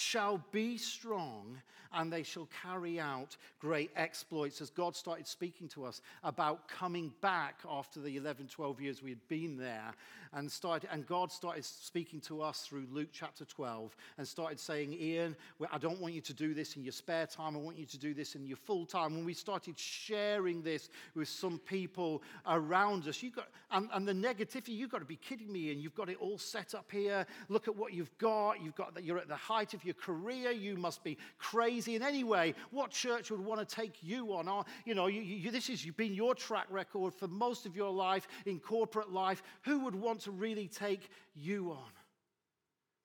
shall 0.00 0.42
be 0.50 0.78
strong 0.78 1.60
and 1.92 2.12
they 2.12 2.22
shall 2.22 2.48
carry 2.62 3.00
out 3.00 3.36
great 3.58 3.90
exploits. 3.96 4.60
As 4.60 4.70
God 4.70 4.94
started 4.94 5.26
speaking 5.26 5.68
to 5.68 5.84
us 5.84 6.02
about 6.22 6.68
coming 6.68 7.12
back 7.20 7.56
after 7.68 8.00
the 8.00 8.16
11, 8.16 8.48
12 8.48 8.80
years 8.80 9.02
we 9.02 9.10
had 9.10 9.28
been 9.28 9.56
there, 9.56 9.92
and, 10.32 10.50
started, 10.50 10.88
and 10.92 11.06
God 11.06 11.32
started 11.32 11.64
speaking 11.64 12.20
to 12.20 12.40
us 12.40 12.60
through 12.60 12.86
Luke 12.92 13.08
chapter 13.12 13.44
12 13.44 13.96
and 14.18 14.26
started 14.26 14.60
saying, 14.60 14.92
Ian, 14.92 15.34
I 15.72 15.78
don't 15.78 16.00
want 16.00 16.14
you 16.14 16.20
to 16.20 16.32
do 16.32 16.54
this 16.54 16.76
in 16.76 16.84
your 16.84 16.92
spare 16.92 17.26
time, 17.26 17.56
I 17.56 17.58
want 17.58 17.76
you 17.76 17.86
to 17.86 17.98
do 17.98 18.14
this 18.14 18.36
in 18.36 18.46
your 18.46 18.56
full 18.56 18.86
time. 18.86 19.16
When 19.16 19.24
we 19.24 19.34
started 19.34 19.76
sharing 19.76 20.62
this 20.62 20.88
with 21.16 21.28
some 21.28 21.58
people 21.58 22.22
around 22.46 23.08
us, 23.08 23.22
you 23.22 23.30
got, 23.30 23.48
and, 23.72 23.88
and 23.92 24.06
the 24.06 24.12
negativity, 24.12 24.68
you've 24.68 24.90
got 24.90 24.98
to 24.98 25.04
be 25.04 25.16
kidding 25.16 25.52
me, 25.52 25.72
and 25.72 25.82
you've 25.82 25.96
got 25.96 26.08
it 26.08 26.18
all 26.20 26.38
set 26.38 26.74
up 26.74 26.90
here. 26.92 27.26
Look 27.48 27.66
at 27.66 27.74
what 27.74 27.92
you've 27.92 28.16
got. 28.18 28.62
You've 28.62 28.76
got 28.76 28.94
that 28.94 29.02
you're 29.02 29.18
at 29.18 29.28
the 29.28 29.36
height 29.36 29.74
of 29.74 29.84
your 29.84 29.89
career. 29.94 30.50
You 30.50 30.76
must 30.76 31.02
be 31.04 31.18
crazy 31.38 31.96
in 31.96 32.02
any 32.02 32.24
way. 32.24 32.54
What 32.70 32.90
church 32.90 33.30
would 33.30 33.40
want 33.40 33.66
to 33.66 33.74
take 33.74 34.02
you 34.02 34.32
on? 34.34 34.48
Or, 34.48 34.64
you 34.84 34.94
know, 34.94 35.06
you, 35.06 35.20
you, 35.20 35.50
this 35.50 35.68
has 35.68 35.84
been 35.84 36.14
your 36.14 36.34
track 36.34 36.66
record 36.70 37.14
for 37.14 37.28
most 37.28 37.66
of 37.66 37.76
your 37.76 37.90
life 37.90 38.28
in 38.46 38.60
corporate 38.60 39.12
life. 39.12 39.42
Who 39.62 39.80
would 39.80 39.94
want 39.94 40.20
to 40.20 40.30
really 40.30 40.68
take 40.68 41.10
you 41.34 41.70
on? 41.70 41.92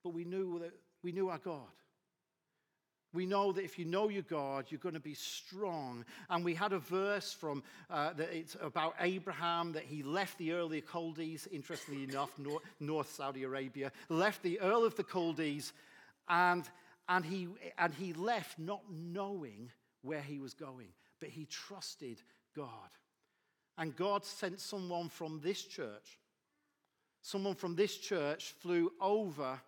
But 0.04 0.13
we 0.13 0.24
knew 0.24 0.60
that 0.60 0.72
we 1.04 1.12
knew 1.12 1.30
our 1.30 1.38
God. 1.38 1.62
We 3.13 3.25
know 3.25 3.54
that 3.54 3.63
if 3.63 3.80
you 3.80 3.86
know 3.86 4.10
your 4.10 4.24
God, 4.24 4.65
you're 4.70 4.80
going 4.80 4.96
to 4.96 5.00
be 5.00 5.13
strong. 5.13 6.04
And 6.30 6.44
we 6.44 6.54
had 6.54 6.74
a 6.74 6.80
verse 6.80 7.32
from 7.32 7.63
uh, 7.89 8.12
that 8.13 8.36
it's 8.36 8.58
about 8.62 8.96
Abraham 9.00 9.72
that 9.72 9.84
he 9.84 10.04
left 10.04 10.38
the 10.38 10.51
early 10.51 10.84
Chaldees, 10.92 11.48
interestingly 11.50 12.04
enough, 12.04 12.38
north, 12.38 12.63
north 12.82 13.10
Saudi 13.10 13.44
Arabia, 13.44 13.94
left 14.10 14.44
the 14.44 14.60
Ur 14.62 14.86
of 14.86 14.98
the 14.98 15.06
Chaldees, 15.10 15.72
and 16.27 16.70
and 17.08 17.24
he, 17.25 17.48
and 17.77 17.94
he 17.94 18.13
left 18.13 18.58
not 18.58 18.82
knowing 18.91 19.72
where 20.01 20.22
he 20.22 20.39
was 20.39 20.53
going, 20.53 20.88
but 21.20 21.29
he 21.29 21.46
trusted 21.46 22.22
God. 22.55 22.89
And 23.77 23.96
God 23.96 24.25
sent 24.25 24.60
someone 24.60 25.10
from 25.10 25.39
this 25.44 25.62
church. 25.63 26.20
Someone 27.22 27.55
from 27.55 27.75
this 27.75 27.98
church 27.98 28.55
flew 28.60 28.91
over 29.01 29.60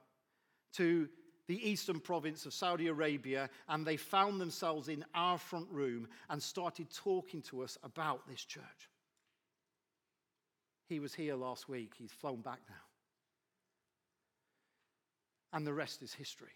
to 0.74 1.10
the 1.48 1.70
eastern 1.70 2.00
province 2.00 2.46
of 2.46 2.54
Saudi 2.54 2.88
Arabia 2.88 3.50
and 3.70 3.86
they 3.86 3.98
found 3.98 4.40
themselves 4.40 4.90
in 4.90 5.06
our 5.16 5.38
front 5.38 5.68
room 5.72 6.08
and 6.30 6.42
started 6.42 6.88
talking 6.92 7.42
to 7.44 7.62
us 7.62 7.78
about 7.84 8.28
this 8.28 8.44
church. 8.44 8.90
He 10.88 11.00
was 11.00 11.14
here 11.14 11.36
last 11.36 11.70
week, 11.70 11.94
he's 11.98 12.12
flown 12.12 12.42
back 12.42 12.60
now. 12.70 12.87
And 15.54 15.66
the 15.66 15.74
rest 15.74 16.02
is 16.02 16.14
history. 16.14 16.52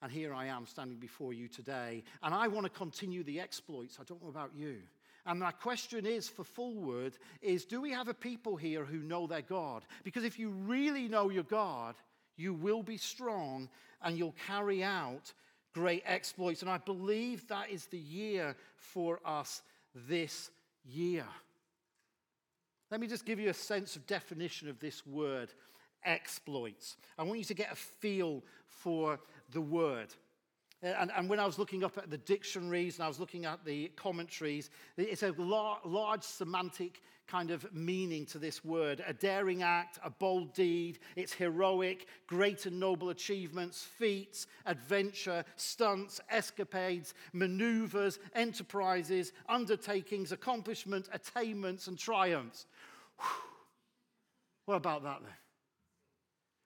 And 0.00 0.12
here 0.12 0.32
I 0.32 0.46
am 0.46 0.66
standing 0.66 0.98
before 0.98 1.32
you 1.32 1.48
today. 1.48 2.04
And 2.22 2.32
I 2.32 2.46
want 2.48 2.64
to 2.64 2.70
continue 2.70 3.24
the 3.24 3.40
exploits. 3.40 3.98
I 4.00 4.04
don't 4.04 4.22
know 4.22 4.28
about 4.28 4.52
you. 4.54 4.76
And 5.26 5.40
my 5.40 5.50
question 5.50 6.06
is 6.06 6.28
for 6.28 6.44
Fulwood 6.44 7.14
is 7.42 7.64
do 7.64 7.80
we 7.80 7.90
have 7.90 8.08
a 8.08 8.14
people 8.14 8.56
here 8.56 8.84
who 8.84 8.98
know 8.98 9.26
their 9.26 9.42
God? 9.42 9.84
Because 10.04 10.24
if 10.24 10.38
you 10.38 10.50
really 10.50 11.08
know 11.08 11.30
your 11.30 11.42
God, 11.42 11.96
you 12.36 12.54
will 12.54 12.82
be 12.82 12.96
strong 12.96 13.68
and 14.02 14.16
you'll 14.16 14.36
carry 14.46 14.82
out 14.82 15.32
great 15.74 16.02
exploits. 16.06 16.62
And 16.62 16.70
I 16.70 16.78
believe 16.78 17.46
that 17.48 17.70
is 17.70 17.86
the 17.86 17.98
year 17.98 18.56
for 18.76 19.20
us 19.24 19.62
this 19.94 20.50
year. 20.84 21.26
Let 22.90 23.00
me 23.00 23.06
just 23.06 23.26
give 23.26 23.38
you 23.38 23.50
a 23.50 23.54
sense 23.54 23.96
of 23.96 24.06
definition 24.06 24.68
of 24.68 24.78
this 24.78 25.06
word 25.06 25.52
exploits. 26.04 26.96
I 27.18 27.22
want 27.22 27.38
you 27.38 27.44
to 27.46 27.54
get 27.54 27.72
a 27.72 27.76
feel 27.76 28.42
for 28.66 29.18
the 29.50 29.60
word. 29.60 30.14
Uh, 30.82 30.88
and, 30.98 31.10
and, 31.16 31.28
when 31.28 31.40
I 31.40 31.46
was 31.46 31.58
looking 31.58 31.82
up 31.82 31.98
at 31.98 32.08
the 32.08 32.18
dictionaries 32.18 32.96
and 32.96 33.04
I 33.04 33.08
was 33.08 33.18
looking 33.18 33.44
at 33.44 33.64
the 33.64 33.88
commentaries, 33.96 34.70
it's 34.96 35.24
a 35.24 35.32
lar- 35.32 35.80
large 35.84 36.22
semantic 36.22 37.02
kind 37.26 37.50
of 37.50 37.72
meaning 37.74 38.24
to 38.24 38.38
this 38.38 38.64
word 38.64 39.04
a 39.06 39.12
daring 39.12 39.62
act, 39.62 39.98
a 40.02 40.10
bold 40.10 40.54
deed. 40.54 40.98
It's 41.16 41.32
heroic, 41.32 42.06
great 42.26 42.66
and 42.66 42.80
noble 42.80 43.10
achievements, 43.10 43.82
feats, 43.82 44.46
adventure, 44.66 45.44
stunts, 45.56 46.20
escapades, 46.30 47.14
maneuvers, 47.32 48.18
enterprises, 48.34 49.32
undertakings, 49.48 50.32
accomplishment, 50.32 51.08
attainments, 51.12 51.86
and 51.86 51.98
triumphs. 51.98 52.66
Whew. 53.18 53.26
What 54.66 54.76
about 54.76 55.02
that 55.04 55.20
then? 55.22 55.32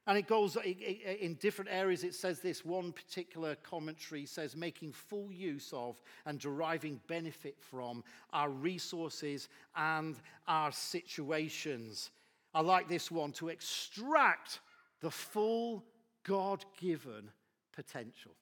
And 0.06 0.18
it 0.18 0.26
goes 0.26 0.56
in 0.56 1.34
different 1.34 1.70
areas. 1.70 2.02
It 2.02 2.14
says 2.14 2.40
this 2.40 2.64
one 2.64 2.92
particular 2.92 3.54
commentary 3.56 4.26
says 4.26 4.56
making 4.56 4.92
full 4.92 5.30
use 5.30 5.72
of 5.72 6.00
and 6.26 6.40
deriving 6.40 7.00
benefit 7.06 7.56
from 7.60 8.02
our 8.32 8.50
resources 8.50 9.48
and 9.76 10.16
our 10.48 10.72
situations. 10.72 12.10
I 12.52 12.62
like 12.62 12.88
this 12.88 13.12
one 13.12 13.30
to 13.32 13.48
extract 13.48 14.58
the 15.00 15.10
full 15.10 15.84
God 16.24 16.64
given 16.80 17.30
potential. 17.72 18.32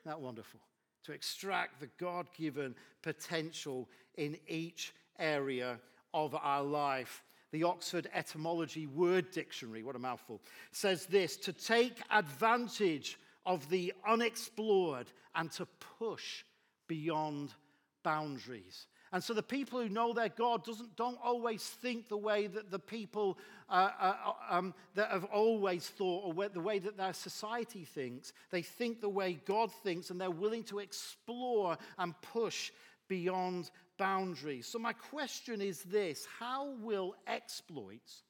Isn't 0.00 0.10
that 0.10 0.20
wonderful? 0.20 0.60
To 1.04 1.12
extract 1.12 1.78
the 1.80 1.88
God 1.98 2.26
given 2.36 2.74
potential 3.02 3.88
in 4.16 4.36
each 4.48 4.92
area 5.20 5.78
of 6.12 6.34
our 6.34 6.62
life. 6.62 7.22
The 7.52 7.64
Oxford 7.64 8.08
Etymology 8.12 8.86
Word 8.86 9.30
Dictionary, 9.30 9.82
what 9.82 9.96
a 9.96 10.00
mouthful, 10.00 10.40
says 10.72 11.06
this 11.06 11.36
to 11.38 11.52
take 11.52 12.00
advantage 12.10 13.18
of 13.44 13.68
the 13.70 13.92
unexplored 14.06 15.06
and 15.34 15.50
to 15.52 15.66
push 15.98 16.44
beyond 16.88 17.54
boundaries. 18.02 18.86
And 19.12 19.22
so 19.22 19.32
the 19.34 19.42
people 19.42 19.80
who 19.80 19.88
know 19.88 20.12
their 20.12 20.28
God 20.28 20.64
doesn't, 20.64 20.96
don't 20.96 21.18
always 21.22 21.62
think 21.62 22.08
the 22.08 22.16
way 22.16 22.48
that 22.48 22.70
the 22.70 22.78
people 22.78 23.38
uh, 23.68 23.90
uh, 24.00 24.14
um, 24.50 24.74
that 24.94 25.10
have 25.10 25.24
always 25.24 25.88
thought 25.88 26.24
or 26.24 26.48
the 26.48 26.60
way 26.60 26.78
that 26.80 26.96
their 26.96 27.12
society 27.12 27.84
thinks. 27.84 28.32
They 28.50 28.62
think 28.62 29.00
the 29.00 29.08
way 29.08 29.38
God 29.44 29.70
thinks 29.72 30.10
and 30.10 30.20
they're 30.20 30.30
willing 30.30 30.64
to 30.64 30.80
explore 30.80 31.78
and 31.98 32.20
push 32.20 32.72
beyond 33.08 33.70
boundaries. 33.98 34.66
So, 34.66 34.78
my 34.78 34.92
question 34.92 35.60
is 35.60 35.82
this 35.82 36.26
How 36.38 36.70
will 36.80 37.14
exploits 37.26 38.22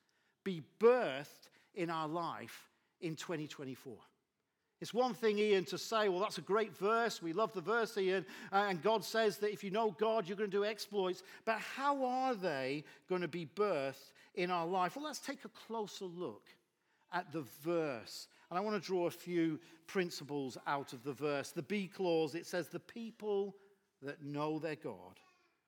be 0.45 0.63
birthed 0.81 1.49
in 1.75 1.91
our 1.91 2.09
life 2.09 2.69
in 3.01 3.17
2024? 3.17 3.95
It's 4.81 4.93
one 4.93 5.15
thing, 5.15 5.39
Ian, 5.39 5.65
to 5.67 5.79
say, 5.79 6.11
well, 6.11 6.21
that's 6.21 6.37
a 6.37 6.43
great 6.43 6.77
verse. 6.77 7.23
We 7.23 7.33
love 7.33 7.53
the 7.55 7.63
verse, 7.63 7.97
Ian. 7.97 8.27
Uh, 8.53 8.67
and 8.69 8.83
God 8.83 9.03
says 9.05 9.39
that 9.39 9.51
if 9.51 9.65
you 9.65 9.71
know 9.71 9.93
God, 9.93 10.29
you're 10.29 10.37
going 10.37 10.51
to 10.51 10.57
do 10.57 10.67
exploits. 10.67 11.23
But 11.47 11.59
how 11.61 12.05
are 12.05 12.35
they 12.35 12.85
going 13.09 13.23
to 13.23 13.29
be 13.29 13.49
birthed 13.57 14.13
in 14.35 14.51
our 14.51 14.67
life? 14.67 14.95
Well, 14.95 15.07
let's 15.07 15.19
take 15.19 15.47
a 15.47 15.51
closer 15.67 16.05
look 16.05 16.43
at 17.15 17.33
the 17.33 17.45
verse. 17.63 18.29
And 18.51 18.59
I 18.59 18.61
want 18.61 18.81
to 18.81 18.87
draw 18.87 19.07
a 19.07 19.11
few 19.11 19.59
principles 19.87 20.59
out 20.67 20.93
of 20.93 21.03
the 21.05 21.13
verse. 21.15 21.53
The 21.53 21.63
B 21.63 21.89
clause, 21.89 22.35
it 22.35 22.47
says, 22.47 22.69
the 22.69 22.79
people 22.79 23.57
that 24.03 24.23
know 24.23 24.59
their 24.59 24.77
God 24.77 25.19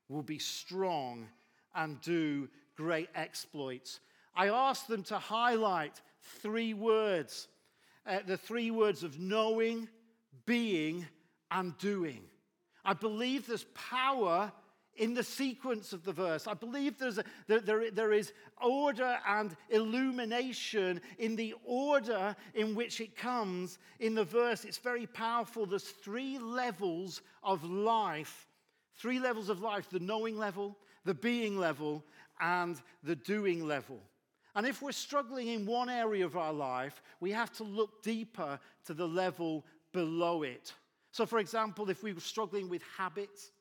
will 0.09 0.23
be 0.23 0.39
strong 0.39 1.29
and 1.75 2.01
do 2.01 2.49
great 2.77 3.09
exploits. 3.15 4.01
I 4.35 4.49
asked 4.49 4.89
them 4.89 5.03
to 5.05 5.19
highlight 5.19 6.01
three 6.43 6.75
words 6.75 7.49
uh, 8.09 8.21
the 8.27 8.39
three 8.39 8.71
words 8.71 9.03
of 9.03 9.21
knowing, 9.21 9.87
being, 10.47 11.07
and 11.51 11.77
doing. 11.79 12.23
I 12.85 12.95
believe 12.95 13.47
there's 13.47 13.67
power 13.75 14.51
in 14.97 15.15
the 15.15 15.23
sequence 15.23 15.93
of 15.93 16.05
the 16.05 16.13
verse. 16.13 16.47
I 16.47 16.55
believe 16.55 16.99
there's 16.99 17.19
a, 17.19 17.25
there, 17.47 17.61
there, 17.61 17.91
there 17.91 18.13
is 18.13 18.33
order 18.61 19.19
and 19.27 19.55
illumination 19.69 21.01
in 21.19 21.37
the 21.37 21.55
order 21.65 22.35
in 22.55 22.75
which 22.75 23.01
it 23.01 23.15
comes 23.15 23.79
in 24.01 24.15
the 24.15 24.25
verse. 24.25 24.65
It's 24.65 24.79
very 24.79 25.07
powerful. 25.07 25.67
There's 25.67 25.85
three 25.85 26.39
levels 26.39 27.21
of 27.43 27.63
life 27.63 28.48
Three 28.99 29.21
levels 29.21 29.49
of 29.49 29.61
life 29.61 29.89
the 29.89 30.01
knowing 30.01 30.37
level, 30.37 30.77
the 31.05 31.15
being 31.15 31.57
level, 31.57 32.05
and 32.41 32.81
the 33.03 33.17
doing 33.17 33.67
level. 33.67 34.01
And 34.55 34.67
if 34.67 34.83
we're 34.83 34.93
struggling 34.93 35.49
in 35.49 35.67
one 35.67 35.89
area 35.89 36.25
of 36.25 36.37
our 36.37 36.53
life, 36.53 37.01
we 37.21 37.31
have 37.31 37.53
to 37.55 37.65
look 37.65 38.03
deeper 38.03 38.59
to 38.87 38.95
the 38.95 39.07
level 39.07 39.65
below 39.93 40.43
it. 40.43 40.73
So, 41.13 41.27
for 41.27 41.39
example, 41.39 41.89
if 41.91 42.03
we 42.03 42.13
were 42.13 42.21
struggling 42.21 42.69
with 42.69 42.83
habits, 42.97 43.53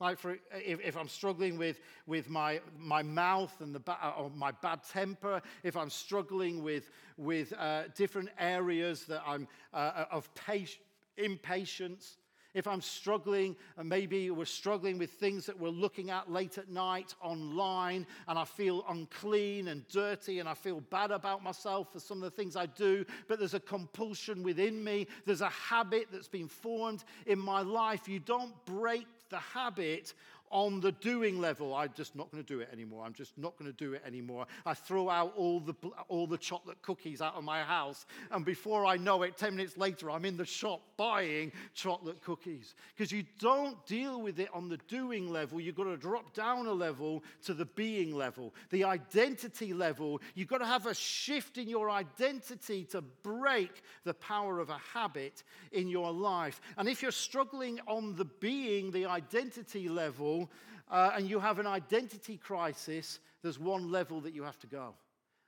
like 0.00 0.18
for, 0.18 0.38
if, 0.52 0.80
if 0.80 0.96
I'm 0.96 1.08
struggling 1.08 1.58
with, 1.58 1.80
with 2.06 2.28
my, 2.28 2.60
my 2.78 3.02
mouth 3.02 3.60
and 3.60 3.74
the 3.74 3.80
ba- 3.80 4.14
or 4.16 4.30
my 4.30 4.50
bad 4.50 4.80
temper, 4.84 5.42
if 5.62 5.76
I'm 5.76 5.90
struggling 5.90 6.62
with, 6.62 6.90
with 7.16 7.52
uh, 7.58 7.84
different 7.96 8.28
areas 8.38 9.04
that 9.04 9.22
I'm 9.26 9.48
uh, 9.72 10.04
of 10.10 10.32
patience, 10.34 10.78
impatience, 11.16 12.16
if 12.54 12.66
I'm 12.66 12.80
struggling, 12.80 13.56
and 13.76 13.88
maybe 13.88 14.30
we're 14.30 14.44
struggling 14.44 14.96
with 14.96 15.10
things 15.10 15.44
that 15.46 15.58
we're 15.58 15.68
looking 15.68 16.10
at 16.10 16.30
late 16.30 16.56
at 16.56 16.70
night 16.70 17.14
online, 17.20 18.06
and 18.28 18.38
I 18.38 18.44
feel 18.44 18.84
unclean 18.88 19.68
and 19.68 19.86
dirty, 19.88 20.38
and 20.38 20.48
I 20.48 20.54
feel 20.54 20.80
bad 20.80 21.10
about 21.10 21.42
myself 21.42 21.92
for 21.92 22.00
some 22.00 22.22
of 22.22 22.24
the 22.24 22.36
things 22.36 22.56
I 22.56 22.66
do, 22.66 23.04
but 23.28 23.38
there's 23.38 23.54
a 23.54 23.60
compulsion 23.60 24.42
within 24.42 24.82
me, 24.82 25.06
there's 25.26 25.40
a 25.40 25.50
habit 25.50 26.08
that's 26.12 26.28
been 26.28 26.48
formed 26.48 27.04
in 27.26 27.38
my 27.38 27.60
life. 27.60 28.08
You 28.08 28.20
don't 28.20 28.52
break 28.64 29.06
the 29.30 29.38
habit 29.38 30.14
on 30.54 30.78
the 30.78 30.92
doing 30.92 31.40
level. 31.40 31.74
I'm 31.74 31.90
just 31.96 32.14
not 32.14 32.30
going 32.30 32.42
to 32.42 32.46
do 32.46 32.60
it 32.60 32.68
anymore. 32.72 33.04
I'm 33.04 33.12
just 33.12 33.36
not 33.36 33.58
going 33.58 33.70
to 33.70 33.76
do 33.76 33.92
it 33.92 34.02
anymore. 34.06 34.46
I 34.64 34.72
throw 34.72 35.10
out 35.10 35.34
all 35.36 35.58
the, 35.58 35.74
all 36.08 36.28
the 36.28 36.38
chocolate 36.38 36.80
cookies 36.80 37.20
out 37.20 37.34
of 37.34 37.42
my 37.42 37.62
house, 37.62 38.06
and 38.30 38.44
before 38.44 38.86
I 38.86 38.96
know 38.96 39.24
it, 39.24 39.36
10 39.36 39.56
minutes 39.56 39.76
later, 39.76 40.12
I'm 40.12 40.24
in 40.24 40.36
the 40.36 40.44
shop 40.44 40.80
buying 40.96 41.50
chocolate 41.74 42.22
cookies. 42.22 42.76
Because 42.96 43.10
you 43.10 43.24
don't 43.40 43.84
deal 43.84 44.22
with 44.22 44.38
it 44.38 44.48
on 44.54 44.68
the 44.68 44.78
doing 44.86 45.28
level, 45.28 45.60
you've 45.60 45.74
got 45.74 45.84
to 45.84 45.96
drop 45.96 46.32
down 46.34 46.66
a 46.66 46.72
level 46.72 47.24
to 47.46 47.52
the 47.52 47.64
being 47.64 48.14
level, 48.14 48.54
the 48.70 48.84
identity 48.84 49.74
level. 49.74 50.20
You've 50.36 50.48
got 50.48 50.58
to 50.58 50.66
have 50.66 50.86
a 50.86 50.94
shift 50.94 51.58
in 51.58 51.68
your 51.68 51.90
identity 51.90 52.84
to 52.92 53.02
break 53.24 53.82
the 54.04 54.14
power 54.14 54.60
of 54.60 54.70
a 54.70 54.78
habit 54.92 55.42
in 55.72 55.88
your 55.88 56.12
life. 56.12 56.60
And 56.78 56.88
if 56.88 57.02
you're 57.02 57.10
struggling 57.10 57.80
on 57.88 58.14
the 58.14 58.24
being, 58.24 58.92
the 58.92 59.06
identity 59.06 59.88
level, 59.88 60.43
uh, 60.90 61.12
and 61.16 61.28
you 61.28 61.38
have 61.40 61.58
an 61.58 61.66
identity 61.66 62.36
crisis, 62.36 63.20
there's 63.42 63.58
one 63.58 63.90
level 63.90 64.20
that 64.22 64.34
you 64.34 64.42
have 64.42 64.58
to 64.60 64.66
go, 64.66 64.94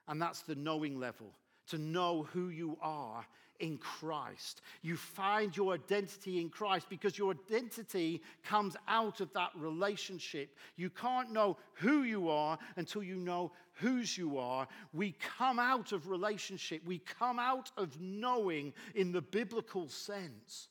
and 0.07 0.21
that's 0.21 0.41
the 0.41 0.55
knowing 0.55 0.99
level 0.99 1.27
to 1.67 1.77
know 1.77 2.27
who 2.31 2.49
you 2.49 2.77
are 2.81 3.25
in 3.59 3.77
Christ. 3.77 4.61
You 4.81 4.95
find 4.95 5.55
your 5.55 5.73
identity 5.73 6.39
in 6.39 6.49
Christ 6.49 6.87
because 6.89 7.17
your 7.17 7.31
identity 7.31 8.21
comes 8.43 8.75
out 8.87 9.19
of 9.19 9.31
that 9.33 9.51
relationship. 9.55 10.55
You 10.75 10.89
can't 10.89 11.31
know 11.31 11.57
who 11.73 12.03
you 12.03 12.29
are 12.29 12.57
until 12.75 13.03
you 13.03 13.15
know 13.15 13.51
whose 13.73 14.17
you 14.17 14.37
are. 14.37 14.67
We 14.93 15.15
come 15.37 15.59
out 15.59 15.91
of 15.91 16.09
relationship, 16.09 16.81
we 16.85 16.99
come 16.99 17.39
out 17.39 17.71
of 17.77 17.99
knowing 17.99 18.73
in 18.95 19.11
the 19.11 19.21
biblical 19.21 19.87
sense. 19.87 20.69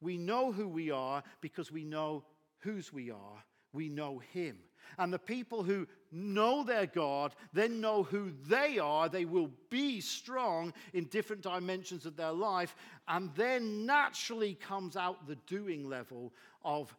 We 0.00 0.18
know 0.18 0.52
who 0.52 0.68
we 0.68 0.90
are 0.90 1.22
because 1.40 1.72
we 1.72 1.84
know 1.84 2.24
whose 2.66 2.92
we 2.92 3.10
are, 3.10 3.44
we 3.72 3.88
know 3.88 4.18
Him. 4.32 4.58
And 4.98 5.12
the 5.12 5.18
people 5.18 5.62
who 5.62 5.86
know 6.12 6.64
their 6.64 6.86
God 6.86 7.34
then 7.52 7.80
know 7.80 8.02
who 8.02 8.32
they 8.48 8.78
are. 8.78 9.08
They 9.08 9.24
will 9.24 9.50
be 9.70 10.00
strong 10.00 10.72
in 10.92 11.04
different 11.04 11.42
dimensions 11.42 12.06
of 12.06 12.16
their 12.16 12.32
life. 12.32 12.74
And 13.08 13.30
then 13.34 13.86
naturally 13.86 14.54
comes 14.54 14.96
out 14.96 15.26
the 15.26 15.36
doing 15.46 15.88
level 15.88 16.32
of 16.64 16.94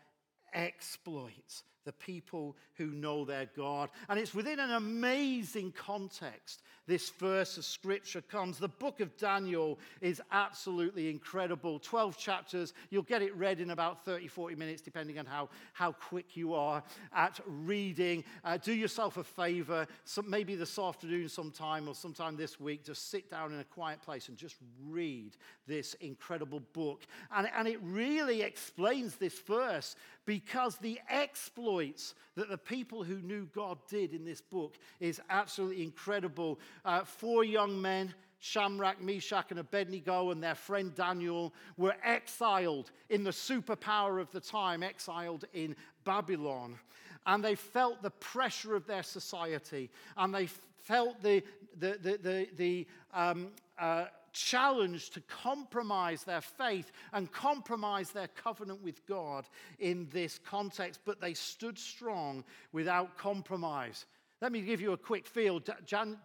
exploits 0.53 1.63
the 1.87 1.93
people 1.93 2.57
who 2.75 2.87
know 2.87 3.23
their 3.23 3.49
God. 3.55 3.89
And 4.09 4.19
it's 4.19 4.35
within 4.35 4.59
an 4.59 4.71
amazing 4.71 5.71
context 5.71 6.61
this 6.87 7.09
verse 7.09 7.57
of 7.57 7.65
scripture 7.65 8.21
comes. 8.21 8.57
The 8.57 8.69
book 8.69 9.01
of 9.01 9.15
Daniel 9.17 9.77
is 9.99 10.21
absolutely 10.31 11.09
incredible. 11.09 11.79
12 11.79 12.17
chapters. 12.17 12.73
You'll 12.89 13.03
get 13.03 13.21
it 13.21 13.35
read 13.35 13.59
in 13.59 13.71
about 13.71 14.05
30, 14.05 14.27
40 14.29 14.55
minutes, 14.55 14.81
depending 14.81 15.19
on 15.19 15.25
how, 15.25 15.49
how 15.73 15.91
quick 15.91 16.37
you 16.37 16.53
are 16.53 16.81
at 17.13 17.39
reading. 17.45 18.23
Uh, 18.43 18.57
do 18.57 18.73
yourself 18.73 19.17
a 19.17 19.23
favor, 19.23 19.85
some, 20.05 20.29
maybe 20.29 20.55
this 20.55 20.79
afternoon 20.79 21.27
sometime 21.27 21.89
or 21.89 21.93
sometime 21.93 22.37
this 22.37 22.59
week, 22.59 22.85
just 22.85 23.11
sit 23.11 23.29
down 23.29 23.53
in 23.53 23.59
a 23.59 23.65
quiet 23.65 24.01
place 24.01 24.29
and 24.29 24.37
just 24.37 24.55
read 24.87 25.35
this 25.67 25.93
incredible 25.95 26.61
book. 26.71 27.05
And, 27.35 27.49
and 27.55 27.67
it 27.67 27.79
really 27.83 28.41
explains 28.43 29.15
this 29.15 29.37
verse 29.39 29.97
because 30.27 30.75
the 30.77 30.99
exploits 31.09 32.13
that 32.35 32.49
the 32.49 32.57
people 32.57 33.01
who 33.01 33.19
knew 33.21 33.47
God 33.55 33.79
did 33.89 34.13
in 34.13 34.25
this 34.25 34.41
book 34.41 34.75
is 34.99 35.21
absolutely 35.29 35.81
incredible. 35.81 36.59
Uh, 36.83 37.05
four 37.05 37.45
young 37.45 37.81
men, 37.81 38.13
Shadrach, 38.39 39.01
Meshach, 39.01 39.45
and 39.49 39.59
Abednego, 39.59 40.29
and 40.31 40.43
their 40.43 40.53
friend 40.53 40.93
Daniel, 40.93 41.53
were 41.77 41.95
exiled 42.03 42.91
in 43.09 43.23
the 43.23 43.31
superpower 43.31 44.19
of 44.19 44.29
the 44.31 44.41
time, 44.41 44.83
exiled 44.83 45.45
in 45.53 45.75
Babylon. 46.03 46.77
And 47.25 47.43
they 47.43 47.55
felt 47.55 48.03
the 48.03 48.11
pressure 48.11 48.75
of 48.75 48.85
their 48.85 49.03
society, 49.03 49.89
and 50.17 50.35
they 50.35 50.49
felt 50.81 51.23
the, 51.23 51.41
the, 51.79 51.97
the, 52.01 52.17
the, 52.17 52.47
the 52.57 52.87
um, 53.13 53.47
uh, 53.79 54.05
challenged 54.37 55.13
to 55.13 55.21
compromise 55.21 56.23
their 56.23 56.41
faith 56.41 56.91
and 57.13 57.31
compromise 57.31 58.11
their 58.11 58.27
covenant 58.27 58.83
with 58.83 59.05
God 59.05 59.47
in 59.79 60.07
this 60.11 60.39
context, 60.45 60.99
but 61.05 61.19
they 61.19 61.33
stood 61.33 61.77
strong 61.77 62.43
without 62.71 63.17
compromise. 63.17 64.05
Let 64.41 64.51
me 64.51 64.61
give 64.61 64.81
you 64.81 64.93
a 64.93 64.97
quick 64.97 65.25
feel. 65.25 65.61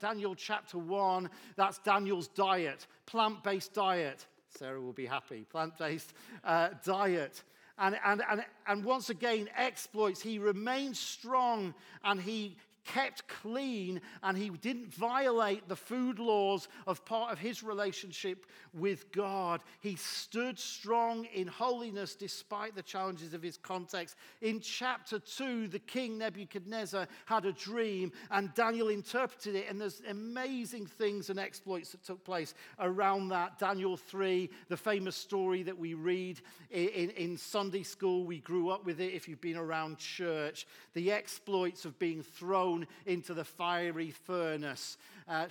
Daniel 0.01 0.35
chapter 0.35 0.79
1, 0.79 1.31
that's 1.57 1.79
Daniel's 1.79 2.29
diet, 2.29 2.87
plant 3.07 3.43
based 3.43 3.73
diet. 3.73 4.27
Sarah 4.51 4.81
will 4.81 4.93
be 4.93 5.07
happy. 5.07 5.47
Plant 5.51 5.79
based 5.79 6.13
uh, 6.45 6.71
diet. 6.85 7.43
And, 7.79 7.97
and, 8.05 8.23
and, 8.31 8.45
and 8.67 8.85
once 8.85 9.09
again, 9.09 9.49
exploits. 9.57 10.21
He 10.21 10.39
remains 10.39 10.99
strong 10.99 11.75
and 12.05 12.21
he, 12.21 12.57
kept 12.85 13.27
clean 13.29 14.01
and 14.23 14.37
he 14.37 14.51
didn't 14.51 14.93
violate 14.93 15.69
the 15.69 15.77
food 15.77 16.19
laws 16.19 16.69
of 16.87 17.05
part 17.05 17.33
of 17.33 17.39
his 17.39 17.63
relationship 17.63 18.47
with 18.73 19.11
God. 19.13 19.63
He 19.81 19.97
stood 19.97 20.59
strong 20.59 21.27
in 21.35 21.47
holiness 21.47 22.15
despite 22.15 22.75
the 22.75 22.83
challenges 22.83 23.35
of 23.35 23.43
his 23.43 23.57
context. 23.57 24.17
In 24.41 24.61
chapter 24.61 25.19
2, 25.19 25.69
the 25.69 25.79
king 25.79 26.19
Nebuchadnezzar 26.19 27.07
had 27.27 27.45
a 27.45 27.53
dream 27.53 28.13
and 28.31 28.53
Daniel 28.55 28.89
interpreted 28.89 29.55
it, 29.55 29.67
and 29.69 29.81
there's 29.81 30.03
amazing 30.09 30.87
things 30.87 31.31
and 31.31 31.39
exploits 31.39 31.93
that 31.93 32.03
took 32.05 32.25
place 32.25 32.55
around 32.79 33.29
that. 33.29 33.59
Daniel 33.59 33.97
3, 33.97 34.51
the 34.69 34.77
famous 34.77 35.17
story 35.17 35.63
that 35.63 35.79
we 35.79 35.95
read 35.95 36.41
in, 36.71 36.89
in, 36.89 37.11
in 37.11 37.37
Sunday 37.37 37.83
school, 37.83 38.25
we 38.25 38.41
grew 38.41 38.71
up 38.71 38.85
with 38.85 39.01
it 39.01 39.13
if 39.13 39.29
you've 39.29 39.41
been 39.41 39.57
around 39.57 39.99
church. 39.99 40.67
The 40.95 41.13
exploits 41.13 41.85
of 41.85 41.99
being 41.99 42.23
thrown 42.23 42.72
thrown 42.73 42.87
into 43.07 43.35
the 43.35 43.45
fiery 43.45 44.11
furnace. 44.11 44.97
Uh, 45.29 45.47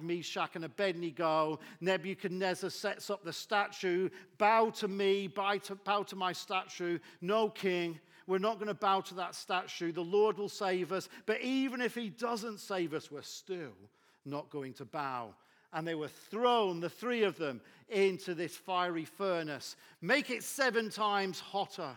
Meshach, 0.00 0.50
and 0.54 0.64
Abednego. 0.64 1.58
Nebuchadnezzar 1.80 2.70
sets 2.70 3.10
up 3.10 3.24
the 3.24 3.32
statue. 3.32 4.08
Bow 4.38 4.70
to 4.70 4.88
me, 4.88 5.26
bow 5.26 5.58
to, 5.58 5.74
bow 5.74 6.02
to 6.04 6.16
my 6.16 6.32
statue. 6.32 6.98
No 7.20 7.48
king. 7.48 7.98
We're 8.26 8.38
not 8.38 8.54
going 8.54 8.68
to 8.68 8.74
bow 8.74 9.00
to 9.02 9.14
that 9.14 9.34
statue. 9.34 9.92
The 9.92 10.00
Lord 10.00 10.38
will 10.38 10.48
save 10.48 10.92
us. 10.92 11.08
But 11.26 11.42
even 11.42 11.80
if 11.80 11.94
He 11.94 12.08
doesn't 12.08 12.60
save 12.60 12.94
us, 12.94 13.10
we're 13.10 13.22
still 13.22 13.74
not 14.24 14.50
going 14.50 14.72
to 14.74 14.84
bow. 14.84 15.34
And 15.72 15.86
they 15.86 15.94
were 15.94 16.08
thrown, 16.08 16.80
the 16.80 16.88
three 16.88 17.24
of 17.24 17.36
them, 17.36 17.60
into 17.88 18.34
this 18.34 18.56
fiery 18.56 19.04
furnace. 19.04 19.76
Make 20.00 20.30
it 20.30 20.42
seven 20.42 20.88
times 20.88 21.40
hotter. 21.40 21.96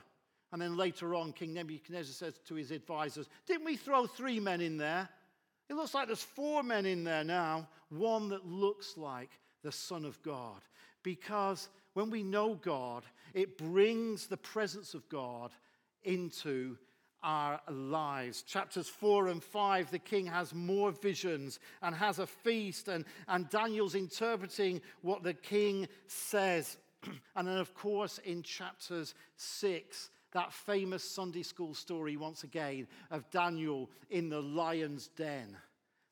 And 0.51 0.62
then 0.62 0.77
later 0.77 1.13
on, 1.13 1.33
King 1.33 1.53
Nebuchadnezzar 1.53 2.13
says 2.13 2.39
to 2.47 2.55
his 2.55 2.71
advisors, 2.71 3.27
Didn't 3.45 3.65
we 3.65 3.75
throw 3.75 4.07
three 4.07 4.39
men 4.39 4.62
in 4.62 4.77
there? 4.77 5.10
It 5.69 5.75
looks 5.75 5.93
like 5.93 6.07
there's 6.07 6.23
four 6.23 6.63
men 6.63 6.86
in 6.86 7.03
there 7.03 7.23
now, 7.23 7.67
one 7.89 8.29
that 8.29 8.45
looks 8.45 8.97
like 8.97 9.29
the 9.63 9.71
Son 9.71 10.05
of 10.05 10.21
God. 10.23 10.62
Because 11.03 11.67
when 11.93 12.10
we 12.10 12.23
know 12.23 12.55
God, 12.55 13.03
it 13.33 13.57
brings 13.57 14.27
the 14.27 14.38
presence 14.38 14.93
of 14.93 15.07
God 15.10 15.51
into 16.03 16.77
our 17.23 17.60
lives. 17.69 18.43
Chapters 18.43 18.88
4 18.88 19.27
and 19.27 19.43
5, 19.43 19.91
the 19.91 19.99
king 19.99 20.25
has 20.25 20.53
more 20.53 20.91
visions 20.91 21.60
and 21.81 21.93
has 21.95 22.19
a 22.19 22.27
feast, 22.27 22.88
and, 22.88 23.03
and 23.27 23.49
Daniel's 23.49 23.95
interpreting 23.95 24.81
what 25.01 25.23
the 25.23 25.33
king 25.33 25.88
says. 26.07 26.77
and 27.36 27.47
then, 27.47 27.57
of 27.57 27.73
course, 27.73 28.19
in 28.19 28.43
chapters 28.43 29.13
6, 29.36 30.10
that 30.38 30.54
famous 30.54 31.04
Sunday 31.04 31.41
school 31.41 31.73
story, 31.73 32.15
once 32.15 32.43
again, 32.43 32.88
of 33.10 33.28
Daniel 33.32 33.89
in 34.12 34.30
the 34.30 34.39
lion's 34.39 35.08
den. 35.08 35.58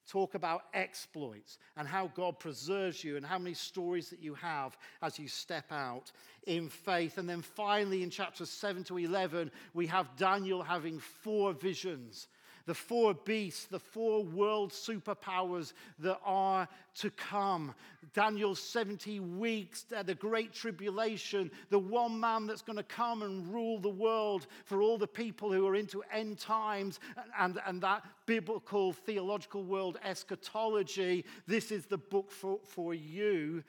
Talk 0.09 0.33
about 0.33 0.63
exploits 0.73 1.59
and 1.77 1.87
how 1.87 2.07
God 2.07 2.39
preserves 2.39 3.03
you 3.03 3.17
and 3.17 3.25
how 3.25 3.37
many 3.37 3.53
stories 3.53 4.09
that 4.09 4.21
you 4.21 4.33
have 4.35 4.77
as 5.03 5.19
you 5.19 5.27
step 5.27 5.71
out 5.71 6.11
in 6.47 6.69
faith. 6.69 7.19
And 7.19 7.29
then 7.29 7.43
finally, 7.43 8.01
in 8.01 8.09
chapters 8.09 8.49
7 8.49 8.83
to 8.85 8.97
11, 8.97 9.51
we 9.75 9.85
have 9.87 10.15
Daniel 10.15 10.63
having 10.63 10.99
four 10.99 11.53
visions 11.53 12.27
the 12.65 12.73
four 12.73 13.13
beasts, 13.13 13.65
the 13.65 13.79
four 13.79 14.23
world 14.23 14.71
superpowers 14.71 15.73
that 15.99 16.19
are 16.25 16.67
to 16.95 17.09
come. 17.11 17.75
Daniel's 18.13 18.59
70 18.59 19.19
weeks, 19.19 19.85
uh, 19.95 20.01
the 20.01 20.15
great 20.15 20.53
tribulation, 20.53 21.51
the 21.69 21.77
one 21.77 22.19
man 22.19 22.47
that's 22.47 22.61
going 22.61 22.77
to 22.77 22.83
come 22.83 23.21
and 23.21 23.53
rule 23.53 23.79
the 23.79 23.89
world 23.89 24.47
for 24.63 24.81
all 24.81 24.97
the 24.97 25.07
people 25.07 25.51
who 25.51 25.67
are 25.67 25.75
into 25.75 26.01
end 26.11 26.39
times 26.39 26.99
and, 27.39 27.59
and 27.67 27.81
that 27.81 28.03
biblical 28.25 28.93
theological 28.93 29.63
world 29.63 29.97
eschatology. 30.03 31.25
This 31.47 31.71
is 31.71 31.85
the 31.85 31.97
book 31.97 32.31
for, 32.31 32.59
for 32.63 32.93
you. 32.93 33.63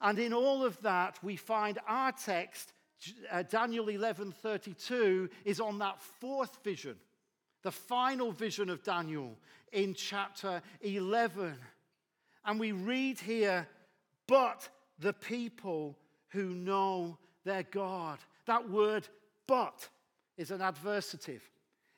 And 0.00 0.18
in 0.18 0.32
all 0.32 0.64
of 0.64 0.80
that, 0.82 1.18
we 1.22 1.36
find 1.36 1.78
our 1.88 2.12
text, 2.12 2.74
uh, 3.32 3.42
Daniel 3.42 3.86
11:32, 3.86 5.30
is 5.44 5.58
on 5.58 5.78
that 5.78 6.02
fourth 6.02 6.62
vision 6.62 6.96
the 7.66 7.72
final 7.72 8.30
vision 8.30 8.70
of 8.70 8.84
Daniel 8.84 9.36
in 9.72 9.92
chapter 9.92 10.62
11. 10.82 11.58
And 12.44 12.60
we 12.60 12.70
read 12.70 13.18
here, 13.18 13.66
but 14.28 14.68
the 15.00 15.12
people 15.12 15.98
who 16.28 16.50
know 16.50 17.18
their 17.42 17.64
God. 17.64 18.20
That 18.46 18.70
word, 18.70 19.08
but, 19.48 19.88
is 20.36 20.52
an 20.52 20.60
adversative. 20.60 21.40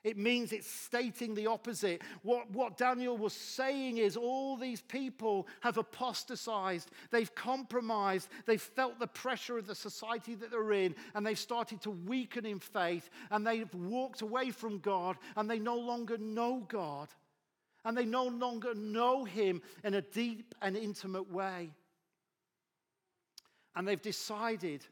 It 0.08 0.16
means 0.16 0.52
it's 0.52 0.70
stating 0.70 1.34
the 1.34 1.48
opposite. 1.48 2.00
What, 2.22 2.50
what 2.50 2.78
Daniel 2.78 3.18
was 3.18 3.34
saying 3.34 3.98
is 3.98 4.16
all 4.16 4.56
these 4.56 4.80
people 4.80 5.46
have 5.60 5.76
apostatized, 5.76 6.90
they've 7.10 7.34
compromised, 7.34 8.30
they've 8.46 8.60
felt 8.60 8.98
the 8.98 9.06
pressure 9.06 9.58
of 9.58 9.66
the 9.66 9.74
society 9.74 10.34
that 10.36 10.50
they're 10.50 10.72
in, 10.72 10.94
and 11.14 11.26
they've 11.26 11.38
started 11.38 11.82
to 11.82 11.90
weaken 11.90 12.46
in 12.46 12.58
faith, 12.58 13.10
and 13.30 13.46
they've 13.46 13.72
walked 13.74 14.22
away 14.22 14.50
from 14.50 14.78
God, 14.78 15.18
and 15.36 15.50
they 15.50 15.58
no 15.58 15.76
longer 15.76 16.16
know 16.16 16.64
God, 16.66 17.08
and 17.84 17.94
they 17.94 18.06
no 18.06 18.24
longer 18.24 18.74
know 18.74 19.24
Him 19.24 19.60
in 19.84 19.92
a 19.92 20.00
deep 20.00 20.54
and 20.62 20.74
intimate 20.74 21.30
way. 21.30 21.68
And 23.76 23.86
they've 23.86 24.00
decided 24.00 24.86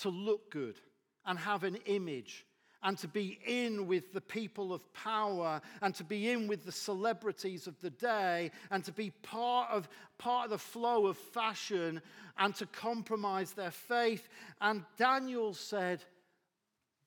to 0.00 0.08
look 0.08 0.50
good 0.50 0.80
and 1.26 1.38
have 1.38 1.64
an 1.64 1.76
image 1.84 2.46
and 2.82 2.96
to 2.98 3.08
be 3.08 3.38
in 3.46 3.86
with 3.86 4.12
the 4.12 4.20
people 4.20 4.72
of 4.72 4.92
power 4.92 5.60
and 5.82 5.94
to 5.94 6.04
be 6.04 6.30
in 6.30 6.46
with 6.46 6.64
the 6.64 6.72
celebrities 6.72 7.66
of 7.66 7.80
the 7.80 7.90
day 7.90 8.50
and 8.70 8.84
to 8.84 8.92
be 8.92 9.10
part 9.22 9.70
of, 9.70 9.88
part 10.18 10.46
of 10.46 10.50
the 10.50 10.58
flow 10.58 11.06
of 11.06 11.16
fashion 11.16 12.00
and 12.38 12.54
to 12.54 12.66
compromise 12.66 13.52
their 13.52 13.70
faith. 13.70 14.28
And 14.60 14.84
Daniel 14.96 15.52
said, 15.52 16.02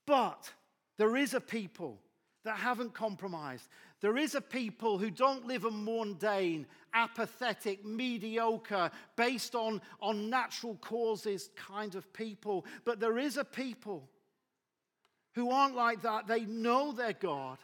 But 0.05 0.51
there 0.97 1.15
is 1.15 1.33
a 1.33 1.41
people 1.41 1.99
that 2.43 2.57
haven't 2.57 2.93
compromised. 2.93 3.67
There 4.01 4.17
is 4.17 4.35
a 4.35 4.41
people 4.41 4.97
who 4.97 5.09
don't 5.09 5.47
live 5.47 5.63
a 5.63 5.71
mundane, 5.71 6.67
apathetic, 6.93 7.85
mediocre, 7.85 8.91
based 9.15 9.55
on, 9.55 9.81
on 10.01 10.29
natural 10.29 10.75
causes 10.75 11.49
kind 11.55 11.95
of 11.95 12.11
people. 12.11 12.65
But 12.83 12.99
there 12.99 13.17
is 13.17 13.37
a 13.37 13.45
people 13.45 14.09
who 15.33 15.51
aren't 15.51 15.75
like 15.75 16.01
that. 16.01 16.27
They 16.27 16.41
know 16.45 16.91
their 16.91 17.13
God 17.13 17.57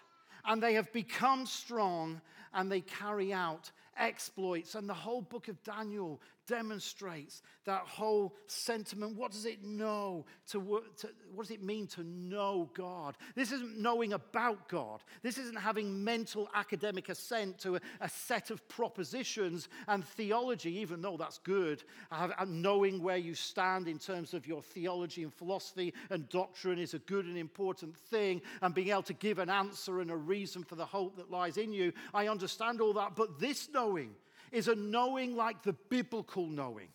and 0.46 0.62
they 0.62 0.74
have 0.74 0.92
become 0.92 1.46
strong 1.46 2.22
and 2.54 2.72
they 2.72 2.82
carry 2.82 3.34
out 3.34 3.72
exploits. 3.98 4.76
And 4.76 4.90
the 4.90 4.94
whole 4.94 5.22
book 5.22 5.48
of 5.48 5.62
Daniel 5.64 6.20
demonstrates 6.50 7.44
that 7.66 7.82
whole 7.82 8.36
sentiment. 8.48 9.16
What 9.16 9.32
does 9.32 9.46
it 9.46 9.64
know 9.64 10.26
to, 10.50 10.82
to, 10.98 11.10
what 11.34 11.44
does 11.44 11.52
it 11.52 11.62
mean 11.62 11.86
to 11.88 12.04
know 12.04 12.70
God? 12.74 13.16
This 13.36 13.52
isn't 13.52 13.78
knowing 13.78 14.14
about 14.14 14.68
God. 14.68 15.04
This 15.22 15.38
isn't 15.38 15.60
having 15.60 16.04
mental 16.04 16.50
academic 16.56 17.10
assent 17.10 17.60
to 17.60 17.76
a, 17.76 17.80
a 18.02 18.10
set 18.10 18.50
of 18.50 18.68
propositions 18.68 19.70
and 19.88 20.04
theology, 20.04 20.80
even 20.80 21.02
though 21.02 21.18
that's 21.18 21.38
good. 21.38 21.84
Have, 22.10 22.32
uh, 22.38 22.46
knowing 22.48 23.04
where 23.04 23.18
you 23.18 23.36
stand 23.36 23.88
in 23.88 24.00
terms 24.00 24.34
of 24.34 24.48
your 24.48 24.64
theology 24.64 25.22
and 25.22 25.34
philosophy 25.34 25.94
and 26.10 26.28
doctrine 26.30 26.80
is 26.80 26.96
a 26.96 27.00
good 27.00 27.26
and 27.26 27.38
important 27.38 27.96
thing, 27.96 28.42
and 28.64 28.74
being 28.74 28.90
able 28.90 29.04
to 29.04 29.14
give 29.14 29.38
an 29.38 29.52
answer 29.52 30.02
and 30.02 30.10
a 30.10 30.18
reason 30.18 30.64
for 30.64 30.76
the 30.76 30.86
hope 30.86 31.18
that 31.18 31.30
lies 31.30 31.58
in 31.58 31.72
you. 31.72 31.94
I 32.12 32.28
understand 32.28 32.82
all 32.82 32.94
that, 32.94 33.16
but 33.16 33.40
this 33.40 33.70
knowing 33.72 34.16
is 34.52 34.68
a 34.68 34.76
knowing 34.76 35.36
like 35.36 35.64
the 35.64 35.74
biblical 35.90 36.48
knowing. 36.48 36.90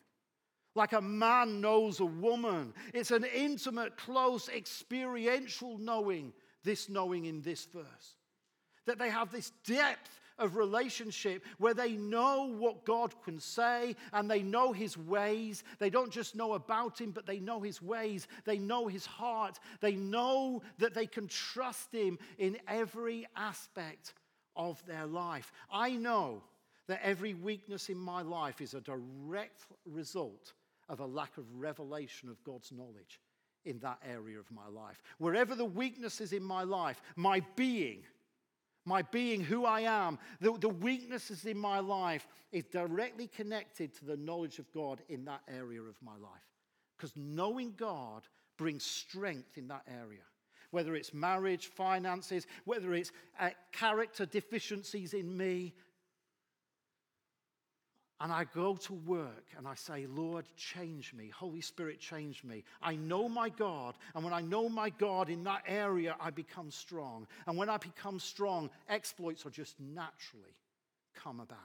Like 0.74 0.92
a 0.92 1.00
man 1.00 1.60
knows 1.60 2.00
a 2.00 2.04
woman. 2.04 2.74
It's 2.92 3.12
an 3.12 3.24
intimate, 3.24 3.96
close, 3.96 4.48
experiential 4.48 5.78
knowing, 5.78 6.32
this 6.64 6.88
knowing 6.88 7.26
in 7.26 7.42
this 7.42 7.66
verse. 7.66 8.16
That 8.86 8.98
they 8.98 9.08
have 9.08 9.30
this 9.30 9.52
depth 9.66 10.20
of 10.38 10.56
relationship 10.56 11.44
where 11.58 11.74
they 11.74 11.92
know 11.92 12.52
what 12.58 12.84
God 12.84 13.14
can 13.22 13.38
say 13.38 13.94
and 14.12 14.28
they 14.28 14.42
know 14.42 14.72
his 14.72 14.96
ways. 14.98 15.62
They 15.78 15.90
don't 15.90 16.10
just 16.10 16.34
know 16.34 16.54
about 16.54 17.00
him, 17.00 17.12
but 17.12 17.26
they 17.26 17.38
know 17.38 17.60
his 17.60 17.80
ways. 17.80 18.26
They 18.44 18.58
know 18.58 18.88
his 18.88 19.06
heart. 19.06 19.60
They 19.80 19.94
know 19.94 20.62
that 20.78 20.94
they 20.94 21.06
can 21.06 21.28
trust 21.28 21.92
him 21.92 22.18
in 22.38 22.58
every 22.66 23.26
aspect 23.36 24.14
of 24.56 24.84
their 24.86 25.06
life. 25.06 25.52
I 25.70 25.92
know 25.92 26.42
that 26.88 27.00
every 27.02 27.34
weakness 27.34 27.88
in 27.88 27.98
my 27.98 28.22
life 28.22 28.60
is 28.60 28.74
a 28.74 28.80
direct 28.80 29.62
result 29.86 30.52
of 30.88 31.00
a 31.00 31.06
lack 31.06 31.38
of 31.38 31.44
revelation 31.54 32.28
of 32.28 32.42
God's 32.44 32.72
knowledge 32.72 33.20
in 33.64 33.78
that 33.78 33.98
area 34.06 34.38
of 34.38 34.50
my 34.50 34.68
life. 34.68 35.02
Wherever 35.18 35.54
the 35.54 35.64
weakness 35.64 36.20
is 36.20 36.32
in 36.32 36.42
my 36.42 36.62
life, 36.62 37.00
my 37.16 37.40
being, 37.56 38.02
my 38.84 39.02
being, 39.02 39.40
who 39.40 39.64
I 39.64 39.80
am, 39.80 40.18
the, 40.40 40.52
the 40.58 40.68
weaknesses 40.68 41.46
in 41.46 41.56
my 41.56 41.80
life 41.80 42.26
is 42.52 42.64
directly 42.64 43.28
connected 43.28 43.94
to 43.94 44.04
the 44.04 44.16
knowledge 44.16 44.58
of 44.58 44.70
God 44.72 45.00
in 45.08 45.24
that 45.24 45.40
area 45.48 45.80
of 45.80 45.96
my 46.02 46.16
life. 46.16 46.42
Because 46.96 47.12
knowing 47.16 47.72
God 47.76 48.28
brings 48.56 48.84
strength 48.84 49.56
in 49.56 49.68
that 49.68 49.82
area. 49.88 50.20
Whether 50.70 50.96
it's 50.96 51.14
marriage, 51.14 51.68
finances, 51.68 52.46
whether 52.64 52.94
it's 52.94 53.12
uh, 53.38 53.50
character 53.72 54.26
deficiencies 54.26 55.14
in 55.14 55.36
me, 55.36 55.72
and 58.20 58.32
I 58.32 58.44
go 58.44 58.76
to 58.76 58.92
work 58.92 59.46
and 59.58 59.66
I 59.66 59.74
say, 59.74 60.06
Lord, 60.06 60.46
change 60.56 61.12
me. 61.12 61.30
Holy 61.34 61.60
Spirit, 61.60 61.98
change 61.98 62.44
me. 62.44 62.62
I 62.80 62.94
know 62.94 63.28
my 63.28 63.48
God. 63.48 63.96
And 64.14 64.22
when 64.22 64.32
I 64.32 64.40
know 64.40 64.68
my 64.68 64.90
God 64.90 65.28
in 65.28 65.42
that 65.44 65.64
area, 65.66 66.14
I 66.20 66.30
become 66.30 66.70
strong. 66.70 67.26
And 67.46 67.56
when 67.56 67.68
I 67.68 67.76
become 67.76 68.20
strong, 68.20 68.70
exploits 68.88 69.44
are 69.44 69.50
just 69.50 69.78
naturally 69.80 70.56
come 71.14 71.40
about 71.40 71.58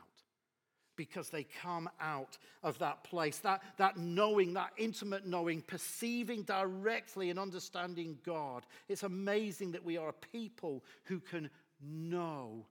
because 0.95 1.29
they 1.29 1.45
come 1.62 1.88
out 2.01 2.38
of 2.63 2.79
that 2.79 3.03
place. 3.03 3.38
That, 3.39 3.62
that 3.77 3.97
knowing, 3.97 4.53
that 4.55 4.71
intimate 4.75 5.27
knowing, 5.27 5.62
perceiving 5.62 6.43
directly 6.43 7.29
and 7.29 7.39
understanding 7.39 8.17
God. 8.25 8.65
It's 8.89 9.03
amazing 9.03 9.71
that 9.73 9.85
we 9.85 9.97
are 9.97 10.09
a 10.09 10.13
people 10.13 10.83
who 11.05 11.19
can 11.19 11.51
know 11.81 12.65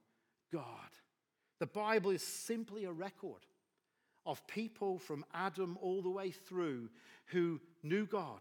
God. 0.51 0.63
The 1.59 1.65
Bible 1.65 2.11
is 2.11 2.21
simply 2.21 2.85
a 2.85 2.91
record 2.91 3.41
of 4.29 4.45
people 4.45 4.99
from 4.99 5.25
Adam 5.33 5.75
all 5.81 6.03
the 6.03 6.09
way 6.09 6.29
through 6.29 6.87
who 7.25 7.59
knew 7.81 8.05
God 8.05 8.39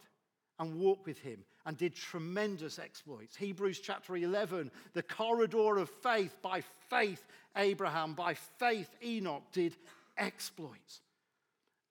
and 0.59 0.79
walked 0.79 1.07
with 1.07 1.18
him 1.18 1.38
and 1.64 1.79
did 1.79 1.94
tremendous 1.94 2.79
exploits. 2.79 3.35
Hebrews 3.35 3.81
chapter 3.81 4.16
11, 4.16 4.70
the 4.92 5.03
corridor 5.03 5.79
of 5.79 5.88
faith, 5.88 6.37
by 6.42 6.62
faith, 6.90 7.27
Abraham, 7.57 8.12
by 8.12 8.35
faith, 8.35 8.90
Enoch 9.03 9.44
did 9.53 9.77
exploits. 10.18 11.01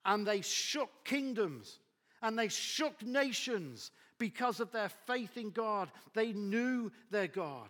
And 0.04 0.24
they 0.24 0.42
shook 0.42 0.90
kingdoms 1.04 1.80
and 2.22 2.38
they 2.38 2.48
shook 2.48 3.02
nations 3.02 3.90
because 4.18 4.60
of 4.60 4.70
their 4.70 4.90
faith 5.06 5.36
in 5.36 5.50
God. 5.50 5.90
They 6.14 6.32
knew 6.32 6.92
their 7.10 7.26
God. 7.26 7.68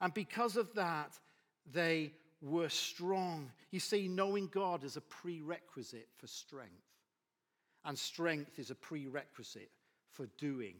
And 0.00 0.12
because 0.12 0.56
of 0.56 0.74
that, 0.74 1.18
they 1.72 2.12
were 2.42 2.68
strong. 2.68 3.50
You 3.70 3.80
see, 3.80 4.08
knowing 4.08 4.48
God 4.48 4.84
is 4.84 4.96
a 4.96 5.00
prerequisite 5.00 6.08
for 6.16 6.26
strength, 6.26 6.72
and 7.84 7.98
strength 7.98 8.58
is 8.58 8.70
a 8.70 8.74
prerequisite 8.74 9.70
for 10.10 10.26
doing 10.38 10.74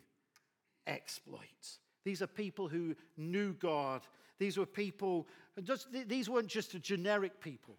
exploits. 0.86 1.78
These 2.04 2.22
are 2.22 2.26
people 2.26 2.68
who 2.68 2.94
knew 3.16 3.52
God. 3.54 4.02
These 4.38 4.56
were 4.56 4.66
people, 4.66 5.26
these 6.06 6.30
weren't 6.30 6.48
just 6.48 6.74
a 6.74 6.78
generic 6.78 7.40
people. 7.40 7.76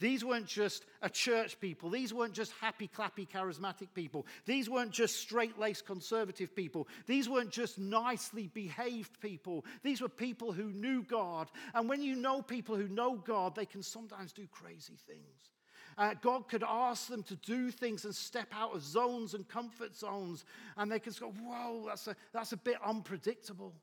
These 0.00 0.24
weren't 0.24 0.46
just 0.46 0.84
a 1.02 1.10
church 1.10 1.58
people. 1.60 1.90
These 1.90 2.14
weren't 2.14 2.32
just 2.32 2.52
happy, 2.60 2.88
clappy, 2.88 3.28
charismatic 3.28 3.88
people. 3.94 4.26
These 4.46 4.70
weren't 4.70 4.92
just 4.92 5.16
straight 5.16 5.58
laced 5.58 5.86
conservative 5.86 6.54
people. 6.54 6.86
These 7.06 7.28
weren't 7.28 7.50
just 7.50 7.78
nicely 7.78 8.48
behaved 8.54 9.20
people. 9.20 9.64
These 9.82 10.00
were 10.00 10.08
people 10.08 10.52
who 10.52 10.70
knew 10.70 11.02
God. 11.02 11.50
And 11.74 11.88
when 11.88 12.02
you 12.02 12.14
know 12.14 12.42
people 12.42 12.76
who 12.76 12.88
know 12.88 13.16
God, 13.16 13.56
they 13.56 13.66
can 13.66 13.82
sometimes 13.82 14.32
do 14.32 14.46
crazy 14.52 14.98
things. 15.06 15.50
Uh, 15.96 16.14
God 16.22 16.48
could 16.48 16.62
ask 16.62 17.08
them 17.08 17.24
to 17.24 17.34
do 17.34 17.72
things 17.72 18.04
and 18.04 18.14
step 18.14 18.46
out 18.52 18.72
of 18.76 18.82
zones 18.82 19.34
and 19.34 19.48
comfort 19.48 19.96
zones, 19.96 20.44
and 20.76 20.92
they 20.92 21.00
could 21.00 21.18
go, 21.18 21.32
Whoa, 21.42 21.86
that's 21.88 22.06
a, 22.06 22.14
that's 22.32 22.52
a 22.52 22.56
bit 22.56 22.76
unpredictable. 22.86 23.74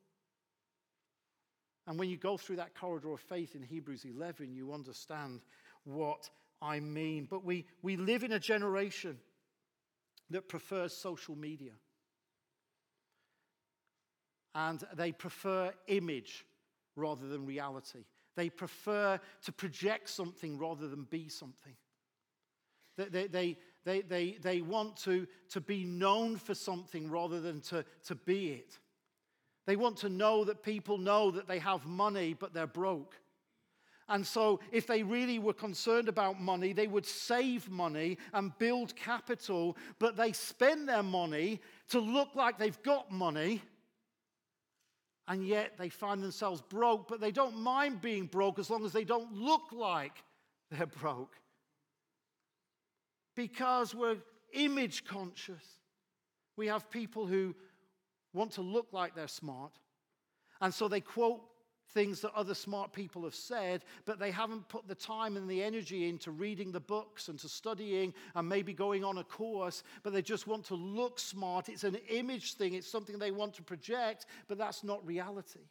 And 1.87 1.99
when 1.99 2.09
you 2.09 2.17
go 2.17 2.37
through 2.37 2.55
that 2.55 2.73
corridor 2.73 3.13
of 3.13 3.19
faith 3.19 3.53
in 3.55 3.61
Hebrews 3.61 4.05
11, 4.05 4.55
you 4.55 4.73
understand 4.73 5.41
what 5.85 6.29
I 6.61 6.79
mean. 6.79 7.27
But 7.29 7.45
we, 7.45 7.65
we 7.81 7.95
live 7.95 8.23
in 8.23 8.33
a 8.33 8.39
generation 8.39 9.17
that 10.31 10.49
prefers 10.49 10.93
social 10.93 11.35
media. 11.35 11.71
And 14.53 14.83
they 14.95 15.11
prefer 15.11 15.73
image 15.87 16.45
rather 16.95 17.27
than 17.27 17.45
reality. 17.45 18.05
They 18.35 18.49
prefer 18.49 19.19
to 19.43 19.51
project 19.51 20.09
something 20.09 20.57
rather 20.57 20.87
than 20.87 21.03
be 21.03 21.29
something. 21.29 21.73
They, 22.97 23.27
they, 23.27 23.57
they, 23.83 24.01
they, 24.01 24.37
they 24.41 24.61
want 24.61 24.97
to, 24.97 25.27
to 25.49 25.61
be 25.61 25.83
known 25.83 26.37
for 26.37 26.53
something 26.53 27.09
rather 27.09 27.41
than 27.41 27.61
to, 27.61 27.85
to 28.05 28.15
be 28.15 28.49
it. 28.49 28.79
They 29.67 29.75
want 29.75 29.97
to 29.97 30.09
know 30.09 30.43
that 30.45 30.63
people 30.63 30.97
know 30.97 31.31
that 31.31 31.47
they 31.47 31.59
have 31.59 31.85
money, 31.85 32.35
but 32.37 32.53
they're 32.53 32.67
broke. 32.67 33.15
And 34.07 34.25
so, 34.25 34.59
if 34.71 34.85
they 34.85 35.01
really 35.01 35.39
were 35.39 35.53
concerned 35.53 36.07
about 36.09 36.39
money, 36.39 36.73
they 36.73 36.85
would 36.85 37.07
save 37.07 37.69
money 37.71 38.19
and 38.33 38.55
build 38.59 38.95
capital, 38.95 39.75
but 39.97 40.15
they 40.15 40.31
spend 40.31 40.87
their 40.87 41.01
money 41.01 41.59
to 41.89 41.99
look 41.99 42.35
like 42.35 42.59
they've 42.59 42.81
got 42.83 43.11
money, 43.11 43.63
and 45.27 45.45
yet 45.47 45.73
they 45.79 45.89
find 45.89 46.21
themselves 46.21 46.61
broke, 46.61 47.07
but 47.07 47.19
they 47.19 47.31
don't 47.31 47.57
mind 47.57 47.99
being 47.99 48.27
broke 48.27 48.59
as 48.59 48.69
long 48.69 48.85
as 48.85 48.93
they 48.93 49.03
don't 49.03 49.33
look 49.33 49.71
like 49.71 50.23
they're 50.69 50.85
broke. 50.85 51.35
Because 53.35 53.95
we're 53.95 54.17
image 54.53 55.03
conscious. 55.03 55.63
We 56.57 56.67
have 56.67 56.91
people 56.91 57.25
who 57.25 57.55
want 58.33 58.51
to 58.53 58.61
look 58.61 58.87
like 58.91 59.15
they're 59.15 59.27
smart, 59.27 59.71
and 60.61 60.71
so 60.71 60.87
they 60.87 61.01
quote 61.01 61.41
things 61.93 62.21
that 62.21 62.33
other 62.35 62.53
smart 62.53 62.91
people 62.91 63.23
have 63.23 63.35
said, 63.35 63.85
but 64.05 64.19
they 64.19 64.31
haven't 64.31 64.67
put 64.67 64.87
the 64.87 64.95
time 64.95 65.37
and 65.37 65.49
the 65.49 65.63
energy 65.63 66.09
into 66.09 66.31
reading 66.31 66.71
the 66.71 66.79
books 66.79 67.29
and 67.29 67.39
to 67.39 67.49
studying 67.49 68.13
and 68.35 68.49
maybe 68.49 68.73
going 68.73 69.03
on 69.03 69.17
a 69.17 69.23
course, 69.23 69.83
but 70.03 70.11
they 70.11 70.21
just 70.21 70.47
want 70.47 70.65
to 70.65 70.75
look 70.75 71.19
smart. 71.19 71.69
It's 71.69 71.83
an 71.83 71.97
image 72.09 72.55
thing, 72.55 72.73
it's 72.73 72.89
something 72.89 73.17
they 73.17 73.31
want 73.31 73.53
to 73.55 73.63
project, 73.63 74.25
but 74.47 74.57
that's 74.57 74.83
not 74.83 75.05
reality. 75.05 75.61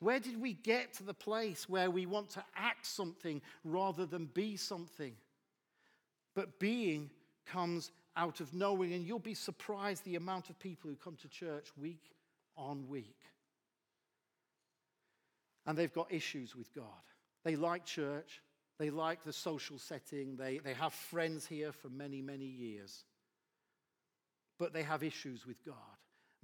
Where 0.00 0.20
did 0.20 0.40
we 0.40 0.52
get 0.52 0.92
to 0.94 1.02
the 1.02 1.14
place 1.14 1.68
where 1.68 1.90
we 1.90 2.04
want 2.04 2.30
to 2.30 2.44
act 2.56 2.84
something 2.84 3.40
rather 3.64 4.04
than 4.04 4.26
be 4.26 4.56
something? 4.56 5.14
But 6.34 6.58
being 6.58 7.10
comes 7.46 7.90
out 8.16 8.40
of 8.40 8.52
knowing, 8.52 8.92
and 8.92 9.04
you'll 9.04 9.18
be 9.18 9.34
surprised 9.34 10.04
the 10.04 10.16
amount 10.16 10.50
of 10.50 10.58
people 10.58 10.90
who 10.90 10.96
come 10.96 11.16
to 11.22 11.28
church 11.28 11.68
week 11.80 12.02
on 12.56 12.86
week 12.88 13.16
and 15.66 15.76
they've 15.76 15.92
got 15.92 16.12
issues 16.12 16.54
with 16.54 16.72
God. 16.74 16.84
They 17.44 17.56
like 17.56 17.84
church, 17.84 18.42
they 18.78 18.90
like 18.90 19.22
the 19.22 19.32
social 19.32 19.78
setting, 19.78 20.36
they, 20.36 20.58
they 20.58 20.74
have 20.74 20.92
friends 20.92 21.46
here 21.46 21.72
for 21.72 21.88
many, 21.88 22.22
many 22.22 22.46
years, 22.46 23.04
but 24.58 24.72
they 24.72 24.82
have 24.82 25.02
issues 25.02 25.46
with 25.46 25.64
God. 25.64 25.74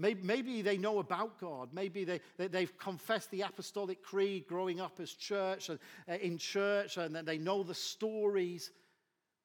Maybe, 0.00 0.62
they 0.62 0.78
know 0.78 0.98
about 0.98 1.38
God. 1.38 1.68
Maybe 1.74 2.04
they, 2.04 2.20
they, 2.38 2.60
have 2.60 2.78
confessed 2.78 3.30
the 3.30 3.42
Apostolic 3.42 4.02
Creed 4.02 4.46
growing 4.46 4.80
up 4.80 4.98
as 4.98 5.12
church 5.12 5.68
and 5.68 5.78
uh, 6.08 6.14
in 6.14 6.38
church, 6.38 6.96
and 6.96 7.14
they 7.14 7.36
know 7.36 7.62
the 7.62 7.74
stories, 7.74 8.70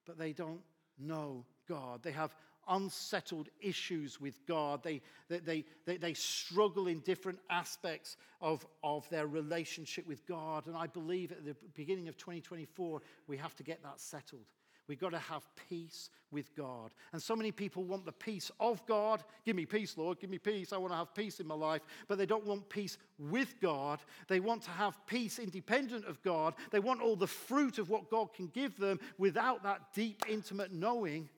but 0.06 0.18
they 0.18 0.32
don't 0.32 0.62
know 0.98 1.46
God. 1.68 2.04
They 2.04 2.14
have 2.14 2.34
unsettled 2.68 3.50
issues 3.60 4.20
with 4.20 4.46
God. 4.46 4.84
They, 4.84 5.02
they, 5.30 5.66
they, 5.86 5.98
they, 5.98 6.14
struggle 6.14 6.88
in 6.88 7.00
different 7.00 7.40
aspects 7.50 8.18
of, 8.42 8.66
of 8.84 9.10
their 9.10 9.28
relationship 9.28 10.08
with 10.08 10.26
God. 10.26 10.68
And 10.68 10.76
I 10.76 10.88
believe 10.88 11.32
at 11.32 11.46
the 11.46 11.56
beginning 11.74 12.08
of 12.08 12.18
2024, 12.18 13.02
we 13.28 13.38
have 13.38 13.56
to 13.56 13.64
get 13.64 13.84
that 13.84 14.00
settled. 14.00 14.46
We've 14.88 15.00
got 15.00 15.12
to 15.12 15.20
have 15.20 15.44
peace 15.68 16.10
with 16.32 16.56
God. 16.56 16.92
And 17.12 17.22
so 17.22 17.36
many 17.36 17.52
people 17.52 17.84
want 17.84 18.06
the 18.06 18.12
peace 18.12 18.52
of 18.60 18.86
God. 18.86 19.24
Give 19.44 19.56
me 19.56 19.66
peace, 19.66 19.98
Lord. 19.98 20.20
Give 20.20 20.30
me 20.30 20.38
peace. 20.38 20.74
I 20.74 20.78
want 20.78 20.94
to 20.94 20.98
have 20.98 21.16
peace 21.16 21.40
in 21.40 21.48
my 21.48 21.56
life. 21.56 21.82
But 22.08 22.18
they 22.18 22.28
don't 22.28 22.46
want 22.46 22.70
peace 22.70 22.98
with 23.18 23.56
God. 23.60 24.00
They 24.28 24.40
want 24.40 24.62
to 24.64 24.72
have 24.72 25.04
peace 25.08 25.40
independent 25.40 26.06
of 26.06 26.22
God. 26.22 26.54
They 26.72 26.80
want 26.80 27.02
all 27.02 27.16
the 27.16 27.26
fruit 27.26 27.80
of 27.80 27.90
what 27.90 28.12
God 28.12 28.34
can 28.34 28.48
give 28.48 28.78
them 28.78 29.00
without 29.18 29.64
that 29.64 29.94
deep, 29.94 30.24
intimate 30.30 30.72
knowing 30.72 31.30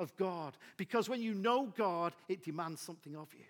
of 0.00 0.16
God. 0.16 0.56
Because 0.76 1.08
when 1.08 1.22
you 1.22 1.34
know 1.34 1.72
God, 1.76 2.14
it 2.28 2.42
demands 2.42 2.80
something 2.80 3.14
of 3.14 3.32
you. 3.34 3.44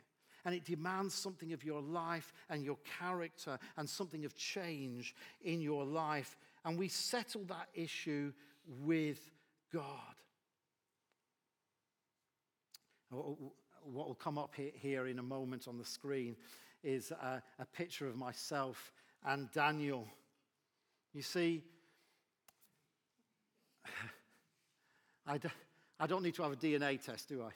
And 0.45 0.55
it 0.55 0.65
demands 0.65 1.15
something 1.15 1.53
of 1.53 1.65
your 1.65 1.81
life 1.81 2.33
and 2.49 2.65
your 2.65 2.79
character 2.99 3.59
and 3.77 3.89
something 3.89 4.25
of 4.25 4.35
change 4.35 5.15
in 5.43 5.61
your 5.61 5.85
life. 5.85 6.37
And 6.65 6.79
we 6.79 6.89
settle 6.89 7.45
that 7.45 7.69
issue 7.75 8.33
with 8.83 9.31
God. 9.73 10.15
What 13.11 14.09
will 14.09 14.15
come 14.15 14.39
up 14.39 14.55
here 14.55 15.07
in 15.07 15.19
a 15.19 15.23
moment 15.23 15.69
on 15.69 15.79
the 15.79 15.85
screen 15.85 16.37
is 16.83 17.11
a, 17.11 17.43
picture 17.75 18.07
of 18.07 18.17
myself 18.17 18.93
and 19.27 19.51
Daniel. 19.53 20.09
You 21.13 21.23
see, 21.23 21.63
I, 25.27 25.39
I 26.01 26.07
don't 26.07 26.23
need 26.23 26.35
to 26.37 26.43
have 26.43 26.53
a 26.53 26.57
DNA 26.57 27.01
test, 27.01 27.29
do 27.29 27.43
I? 27.43 27.51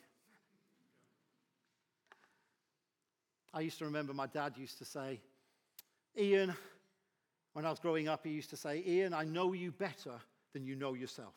I 3.54 3.60
used 3.62 3.78
to 3.78 3.86
remember 3.86 4.12
my 4.12 4.26
dad 4.26 4.52
used 4.58 4.76
to 4.78 4.84
say, 4.84 5.18
Ian, 6.16 6.54
When 7.54 7.64
I 7.64 7.70
was 7.70 7.78
growing 7.78 8.08
up, 8.08 8.26
he 8.26 8.30
used 8.30 8.50
to 8.50 8.56
say, 8.56 8.82
Ian, 8.86 9.14
I 9.14 9.24
know 9.24 9.52
you 9.52 9.70
better 9.70 10.20
than 10.52 10.66
you 10.66 10.74
know 10.74 10.94
yourself. 10.94 11.34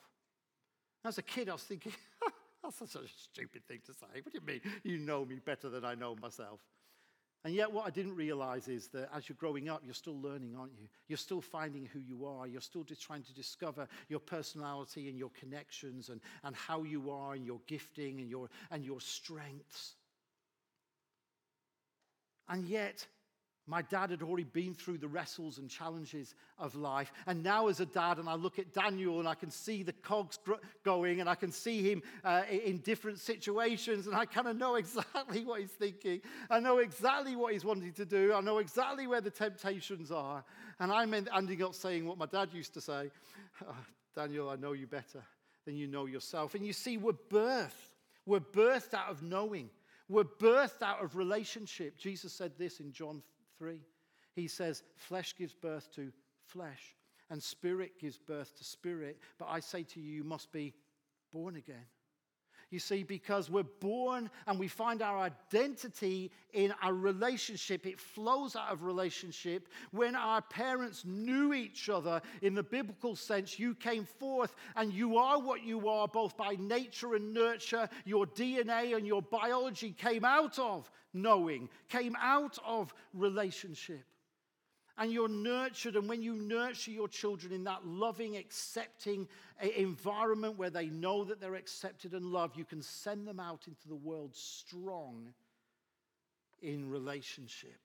As 1.05 1.17
a 1.19 1.21
kid, 1.21 1.47
I 1.47 1.53
was 1.53 1.61
thinking, 1.61 1.93
that's 2.63 2.77
such 2.77 2.95
a 2.95 3.07
stupid 3.07 3.65
thing 3.67 3.79
to 3.85 3.93
say. 3.93 4.21
What 4.21 4.33
do 4.33 4.39
you 4.39 4.45
mean, 4.45 4.61
you 4.83 4.97
know 4.97 5.23
me 5.23 5.35
better 5.35 5.69
than 5.69 5.85
I 5.85 5.93
know 5.93 6.15
myself? 6.15 6.59
And 7.47 7.55
yet, 7.55 7.71
what 7.71 7.87
I 7.87 7.91
didn't 7.91 8.17
realize 8.17 8.67
is 8.67 8.89
that 8.89 9.07
as 9.15 9.29
you're 9.29 9.37
growing 9.39 9.69
up, 9.69 9.81
you're 9.85 9.93
still 9.93 10.19
learning, 10.19 10.57
aren't 10.59 10.73
you? 10.73 10.89
You're 11.07 11.17
still 11.17 11.39
finding 11.39 11.85
who 11.85 11.99
you 11.99 12.25
are. 12.25 12.45
You're 12.45 12.59
still 12.59 12.83
trying 12.99 13.23
to 13.23 13.33
discover 13.33 13.87
your 14.09 14.19
personality 14.19 15.07
and 15.07 15.17
your 15.17 15.29
connections 15.29 16.09
and, 16.09 16.19
and 16.43 16.53
how 16.53 16.83
you 16.83 17.09
are 17.09 17.35
and 17.35 17.45
your 17.45 17.61
gifting 17.65 18.19
and 18.19 18.29
your, 18.29 18.49
and 18.69 18.83
your 18.83 18.99
strengths. 18.99 19.93
And 22.49 22.65
yet, 22.65 23.07
my 23.67 23.81
dad 23.81 24.11
had 24.11 24.21
already 24.21 24.45
been 24.45 24.73
through 24.73 24.97
the 24.97 25.07
wrestles 25.07 25.57
and 25.57 25.69
challenges 25.69 26.33
of 26.57 26.73
life. 26.73 27.11
And 27.25 27.43
now, 27.43 27.67
as 27.67 27.81
a 27.81 27.85
dad, 27.85 28.17
and 28.17 28.29
I 28.29 28.35
look 28.35 28.59
at 28.59 28.73
Daniel 28.73 29.19
and 29.19 29.27
I 29.27 29.35
can 29.35 29.51
see 29.51 29.83
the 29.83 29.91
cogs 29.91 30.39
going 30.83 31.19
and 31.19 31.29
I 31.29 31.35
can 31.35 31.51
see 31.51 31.81
him 31.81 32.01
uh, 32.23 32.43
in 32.49 32.77
different 32.77 33.19
situations, 33.19 34.07
and 34.07 34.15
I 34.15 34.25
kind 34.25 34.47
of 34.47 34.55
know 34.55 34.75
exactly 34.75 35.43
what 35.45 35.59
he's 35.59 35.71
thinking. 35.71 36.21
I 36.49 36.59
know 36.59 36.77
exactly 36.77 37.35
what 37.35 37.51
he's 37.53 37.65
wanting 37.65 37.91
to 37.93 38.05
do. 38.05 38.33
I 38.33 38.39
know 38.39 38.59
exactly 38.59 39.05
where 39.05 39.21
the 39.21 39.31
temptations 39.31 40.11
are. 40.11 40.43
And 40.79 40.91
I'm 40.91 41.13
ending 41.13 41.63
up 41.63 41.75
saying 41.75 42.05
what 42.05 42.17
my 42.17 42.27
dad 42.27 42.49
used 42.53 42.73
to 42.75 42.81
say 42.81 43.09
oh, 43.67 43.75
Daniel, 44.15 44.49
I 44.49 44.55
know 44.55 44.73
you 44.73 44.87
better 44.87 45.23
than 45.65 45.75
you 45.75 45.87
know 45.87 46.05
yourself. 46.05 46.55
And 46.55 46.65
you 46.65 46.73
see, 46.73 46.97
we're 46.97 47.11
birthed. 47.29 47.71
We're 48.25 48.39
birthed 48.39 48.93
out 48.93 49.09
of 49.09 49.21
knowing. 49.23 49.69
We're 50.09 50.23
birthed 50.23 50.81
out 50.81 51.03
of 51.03 51.17
relationship. 51.17 51.97
Jesus 51.97 52.31
said 52.31 52.53
this 52.57 52.79
in 52.79 52.93
John 52.93 53.21
3. 53.57 53.79
He 54.33 54.47
says, 54.47 54.83
Flesh 54.95 55.35
gives 55.37 55.53
birth 55.53 55.93
to 55.95 56.11
flesh, 56.45 56.95
and 57.29 57.41
spirit 57.41 57.99
gives 57.99 58.17
birth 58.17 58.55
to 58.57 58.63
spirit. 58.63 59.19
But 59.37 59.47
I 59.49 59.59
say 59.59 59.83
to 59.83 59.99
you, 59.99 60.11
you 60.17 60.23
must 60.23 60.51
be 60.51 60.73
born 61.31 61.55
again. 61.55 61.85
You 62.69 62.79
see, 62.79 63.03
because 63.03 63.49
we're 63.49 63.63
born 63.63 64.29
and 64.45 64.59
we 64.59 64.67
find 64.67 65.01
our 65.01 65.19
identity 65.19 66.31
in 66.51 66.73
our 66.81 66.93
relationship. 66.93 67.85
It 67.85 67.97
flows 67.97 68.57
out 68.57 68.71
of 68.71 68.83
relationship. 68.83 69.69
When 69.91 70.15
our 70.15 70.41
parents 70.41 71.05
knew 71.05 71.53
each 71.53 71.87
other 71.87 72.21
in 72.41 72.55
the 72.55 72.63
biblical 72.63 73.15
sense, 73.15 73.57
you 73.57 73.73
came 73.73 74.03
forth 74.03 74.53
and 74.75 74.91
you 74.91 75.17
are 75.17 75.39
what 75.39 75.63
you 75.63 75.87
are, 75.87 76.09
both 76.09 76.35
by 76.35 76.57
nature 76.59 77.15
and 77.15 77.33
nurture. 77.33 77.87
Your 78.03 78.25
DNA 78.27 78.97
and 78.97 79.07
your 79.07 79.21
biology 79.21 79.91
came 79.91 80.25
out 80.25 80.59
of 80.59 80.91
knowing, 81.13 81.69
came 81.87 82.17
out 82.19 82.57
of 82.65 82.93
relationship 83.13 84.03
and 84.97 85.11
you're 85.11 85.27
nurtured. 85.27 85.95
And 85.95 86.09
when 86.09 86.21
you 86.21 86.35
nurture 86.35 86.91
your 86.91 87.07
children 87.07 87.53
in 87.53 87.63
that 87.65 87.85
loving, 87.85 88.37
accepting 88.37 89.27
eh, 89.61 89.69
environment 89.75 90.57
where 90.57 90.69
they 90.69 90.87
know 90.87 91.23
that 91.23 91.39
they're 91.39 91.55
accepted 91.55 92.13
and 92.13 92.25
loved, 92.25 92.57
you 92.57 92.65
can 92.65 92.81
send 92.81 93.27
them 93.27 93.39
out 93.39 93.67
into 93.67 93.87
the 93.87 93.95
world 93.95 94.35
strong 94.35 95.33
in 96.61 96.89
relationship. 96.89 97.77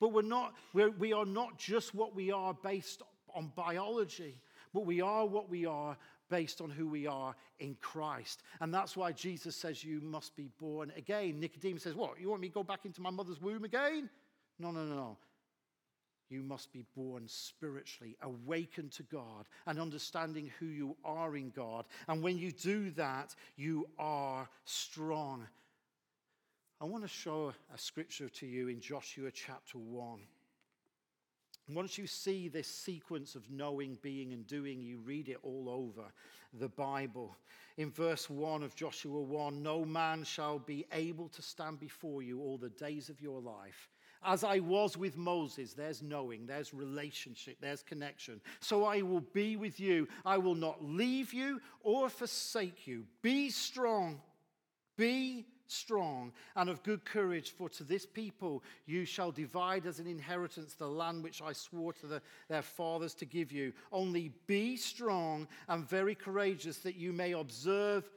But 0.00 0.12
we're 0.12 0.22
not, 0.22 0.54
we're, 0.74 0.90
we 0.90 1.12
are 1.12 1.26
not 1.26 1.58
just 1.58 1.94
what 1.94 2.14
we 2.14 2.30
are 2.30 2.54
based 2.54 3.02
on 3.34 3.50
biology, 3.56 4.40
but 4.72 4.86
we 4.86 5.00
are 5.00 5.26
what 5.26 5.48
we 5.48 5.66
are 5.66 5.96
based 6.30 6.60
on 6.60 6.68
who 6.68 6.86
we 6.86 7.06
are 7.06 7.34
in 7.58 7.74
Christ. 7.80 8.42
And 8.60 8.72
that's 8.72 8.96
why 8.96 9.12
Jesus 9.12 9.56
says 9.56 9.82
you 9.82 10.00
must 10.02 10.36
be 10.36 10.50
born 10.60 10.92
again. 10.96 11.40
Nicodemus 11.40 11.82
says, 11.82 11.94
What? 11.94 12.20
You 12.20 12.28
want 12.28 12.42
me 12.42 12.48
to 12.48 12.54
go 12.54 12.62
back 12.62 12.84
into 12.84 13.00
my 13.00 13.10
mother's 13.10 13.40
womb 13.40 13.64
again? 13.64 14.10
No, 14.58 14.70
no, 14.70 14.84
no, 14.84 14.94
no 14.94 15.16
you 16.30 16.42
must 16.42 16.72
be 16.72 16.84
born 16.96 17.24
spiritually, 17.26 18.16
awakened 18.22 18.92
to 18.92 19.02
God, 19.04 19.46
and 19.66 19.80
understanding 19.80 20.50
who 20.58 20.66
you 20.66 20.96
are 21.04 21.36
in 21.36 21.50
God. 21.50 21.86
And 22.06 22.22
when 22.22 22.38
you 22.38 22.52
do 22.52 22.90
that, 22.90 23.34
you 23.56 23.88
are 23.98 24.48
strong. 24.64 25.46
I 26.80 26.84
want 26.84 27.02
to 27.02 27.08
show 27.08 27.52
a 27.74 27.78
scripture 27.78 28.28
to 28.28 28.46
you 28.46 28.68
in 28.68 28.80
Joshua 28.80 29.30
chapter 29.32 29.78
1. 29.78 30.20
Once 31.70 31.98
you 31.98 32.06
see 32.06 32.48
this 32.48 32.68
sequence 32.68 33.34
of 33.34 33.50
knowing, 33.50 33.98
being, 34.00 34.32
and 34.32 34.46
doing, 34.46 34.80
you 34.80 34.98
read 35.04 35.28
it 35.28 35.38
all 35.42 35.68
over 35.68 36.08
the 36.58 36.68
Bible. 36.68 37.36
In 37.76 37.90
verse 37.90 38.30
1 38.30 38.62
of 38.62 38.74
Joshua 38.74 39.20
1, 39.20 39.62
no 39.62 39.84
man 39.84 40.24
shall 40.24 40.58
be 40.58 40.86
able 40.92 41.28
to 41.28 41.42
stand 41.42 41.78
before 41.78 42.22
you 42.22 42.40
all 42.40 42.56
the 42.56 42.70
days 42.70 43.10
of 43.10 43.20
your 43.20 43.40
life. 43.40 43.90
As 44.24 44.44
I 44.44 44.58
was 44.58 44.96
with 44.96 45.16
Moses, 45.16 45.72
there's 45.72 46.02
knowing, 46.02 46.46
there's 46.46 46.74
relationship, 46.74 47.58
there's 47.60 47.82
connection. 47.82 48.40
So 48.60 48.84
I 48.84 49.02
will 49.02 49.20
be 49.20 49.56
with 49.56 49.78
you. 49.78 50.08
I 50.24 50.38
will 50.38 50.54
not 50.54 50.84
leave 50.84 51.32
you 51.32 51.60
or 51.82 52.08
forsake 52.08 52.86
you. 52.86 53.04
Be 53.22 53.50
strong. 53.50 54.20
Be 54.96 55.46
strong 55.68 56.32
and 56.56 56.68
of 56.68 56.82
good 56.82 57.04
courage, 57.04 57.52
for 57.52 57.68
to 57.68 57.84
this 57.84 58.06
people 58.06 58.62
you 58.86 59.04
shall 59.04 59.30
divide 59.30 59.86
as 59.86 60.00
an 60.00 60.06
inheritance 60.06 60.74
the 60.74 60.88
land 60.88 61.22
which 61.22 61.42
I 61.42 61.52
swore 61.52 61.92
to 61.94 62.06
the, 62.06 62.22
their 62.48 62.62
fathers 62.62 63.14
to 63.14 63.24
give 63.24 63.52
you. 63.52 63.72
Only 63.92 64.32
be 64.46 64.76
strong 64.76 65.46
and 65.68 65.88
very 65.88 66.14
courageous, 66.14 66.78
that 66.78 66.96
you 66.96 67.12
may 67.12 67.32
observe 67.32 68.08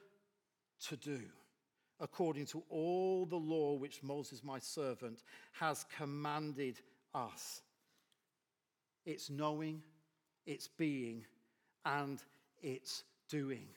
to 0.87 0.95
do 0.97 1.21
according 2.01 2.47
to 2.47 2.63
all 2.69 3.25
the 3.25 3.35
law 3.35 3.75
which 3.75 4.03
Moses, 4.03 4.43
my 4.43 4.59
servant, 4.59 5.23
has 5.53 5.85
commanded 5.95 6.81
us. 7.13 7.61
It's 9.05 9.29
knowing, 9.29 9.81
it's 10.45 10.67
being, 10.67 11.23
and 11.85 12.19
it's 12.61 13.03
doing. 13.29 13.67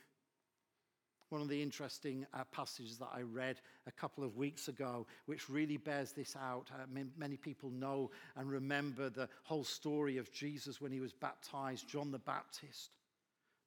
One 1.29 1.43
of 1.43 1.49
the 1.49 1.63
interesting 1.63 2.27
uh, 2.33 2.45
passages 2.53 2.97
that 2.99 3.09
I 3.15 3.23
read 3.23 3.61
a 3.87 3.93
couple 3.93 4.25
of 4.25 4.37
weeks 4.37 4.69
ago, 4.69 5.07
which 5.27 5.51
really 5.51 5.77
bears 5.77 6.13
this 6.13 6.37
out. 6.37 6.71
Uh, 6.73 6.87
many 7.19 7.37
people 7.37 7.71
know 7.71 8.11
and 8.37 8.51
remember 8.51 9.11
the 9.11 9.29
whole 9.43 9.65
story 9.65 10.17
of 10.17 10.33
Jesus 10.33 10.81
when 10.81 10.93
he 10.93 11.01
was 11.01 11.13
baptized, 11.13 11.89
John 11.89 12.11
the 12.11 12.19
Baptist 12.19 12.91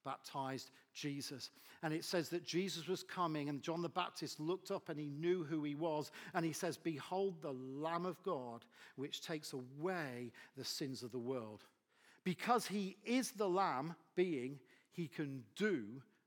baptized 0.06 0.72
Jesus. 0.98 1.52
And 1.84 1.94
it 1.94 2.04
says 2.04 2.30
that 2.30 2.44
Jesus 2.44 2.88
was 2.88 3.04
coming, 3.04 3.50
and 3.50 3.62
John 3.62 3.82
the 3.82 3.90
Baptist 3.90 4.40
looked 4.40 4.72
up 4.72 4.90
and 4.90 5.00
he 5.00 5.08
knew 5.08 5.44
who 5.44 5.64
he 5.64 5.76
was. 5.76 6.12
And 6.34 6.44
he 6.44 6.54
says, 6.54 6.76
Behold, 6.78 7.36
the 7.42 7.54
Lamb 7.54 8.06
of 8.06 8.22
God, 8.24 8.66
which 8.96 9.22
takes 9.22 9.54
away 9.54 10.32
the 10.58 10.66
sins 10.66 11.04
of 11.04 11.12
the 11.12 11.20
world. 11.20 11.64
Because 12.24 12.66
he 12.66 12.98
is 13.06 13.32
the 13.32 13.48
Lamb, 13.48 13.96
being, 14.16 14.60
he 14.92 15.08
can 15.08 15.44
do 15.56 15.84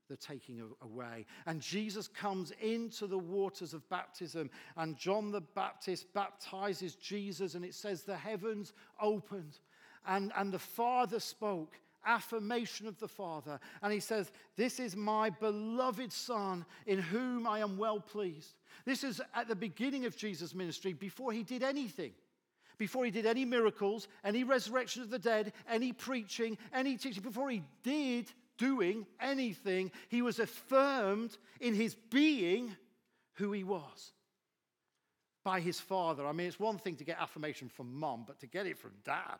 the 0.09 0.15
taking 0.17 0.61
away. 0.81 1.25
And 1.45 1.61
Jesus 1.61 2.07
comes 2.07 2.51
into 2.61 3.07
the 3.07 3.17
waters 3.17 3.73
of 3.73 3.87
baptism, 3.89 4.49
and 4.77 4.97
John 4.97 5.31
the 5.31 5.41
Baptist 5.41 6.13
baptizes 6.13 6.95
Jesus, 6.95 7.55
and 7.55 7.63
it 7.63 7.73
says 7.73 8.03
the 8.03 8.17
heavens 8.17 8.73
opened, 9.01 9.59
and, 10.07 10.31
and 10.35 10.51
the 10.51 10.59
Father 10.59 11.19
spoke 11.19 11.77
affirmation 12.05 12.87
of 12.87 12.99
the 12.99 13.07
Father. 13.07 13.59
And 13.81 13.91
he 13.93 13.99
says, 13.99 14.31
This 14.57 14.79
is 14.79 14.95
my 14.95 15.29
beloved 15.29 16.11
Son 16.11 16.65
in 16.85 16.99
whom 16.99 17.47
I 17.47 17.59
am 17.59 17.77
well 17.77 17.99
pleased. 17.99 18.55
This 18.85 19.03
is 19.03 19.21
at 19.33 19.47
the 19.47 19.55
beginning 19.55 20.05
of 20.05 20.15
Jesus' 20.15 20.55
ministry 20.55 20.93
before 20.93 21.31
he 21.31 21.43
did 21.43 21.63
anything. 21.63 22.13
Before 22.77 23.05
he 23.05 23.11
did 23.11 23.27
any 23.27 23.45
miracles, 23.45 24.07
any 24.23 24.43
resurrection 24.43 25.03
of 25.03 25.11
the 25.11 25.19
dead, 25.19 25.53
any 25.69 25.93
preaching, 25.93 26.57
any 26.73 26.97
teaching, 26.97 27.21
before 27.21 27.49
he 27.49 27.61
did 27.83 28.31
doing 28.57 29.05
anything, 29.19 29.91
he 30.09 30.21
was 30.21 30.39
affirmed 30.39 31.37
in 31.59 31.75
his 31.75 31.95
being 32.09 32.75
who 33.33 33.51
he 33.51 33.63
was 33.63 34.13
by 35.43 35.59
his 35.59 35.79
father. 35.79 36.25
I 36.25 36.31
mean, 36.31 36.47
it's 36.47 36.59
one 36.59 36.77
thing 36.77 36.95
to 36.97 37.03
get 37.03 37.19
affirmation 37.19 37.69
from 37.69 37.93
mom, 37.93 38.23
but 38.25 38.39
to 38.39 38.47
get 38.47 38.65
it 38.65 38.77
from 38.77 38.91
dad, 39.03 39.37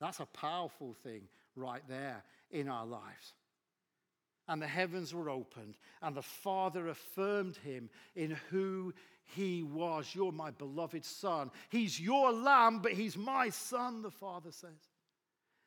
that's 0.00 0.20
a 0.20 0.26
powerful 0.26 0.94
thing 1.02 1.22
right 1.58 1.82
there 1.88 2.22
in 2.50 2.68
our 2.68 2.86
lives. 2.86 3.34
And 4.46 4.62
the 4.62 4.66
heavens 4.66 5.12
were 5.12 5.28
opened, 5.28 5.76
and 6.00 6.16
the 6.16 6.22
Father 6.22 6.88
affirmed 6.88 7.56
him 7.56 7.90
in 8.16 8.36
who 8.50 8.94
he 9.24 9.62
was. 9.62 10.14
You're 10.14 10.32
my 10.32 10.50
beloved 10.50 11.04
Son. 11.04 11.50
He's 11.68 12.00
your 12.00 12.32
lamb, 12.32 12.80
but 12.80 12.92
he's 12.92 13.16
my 13.16 13.50
Son, 13.50 14.00
the 14.00 14.10
Father 14.10 14.50
says. 14.50 14.88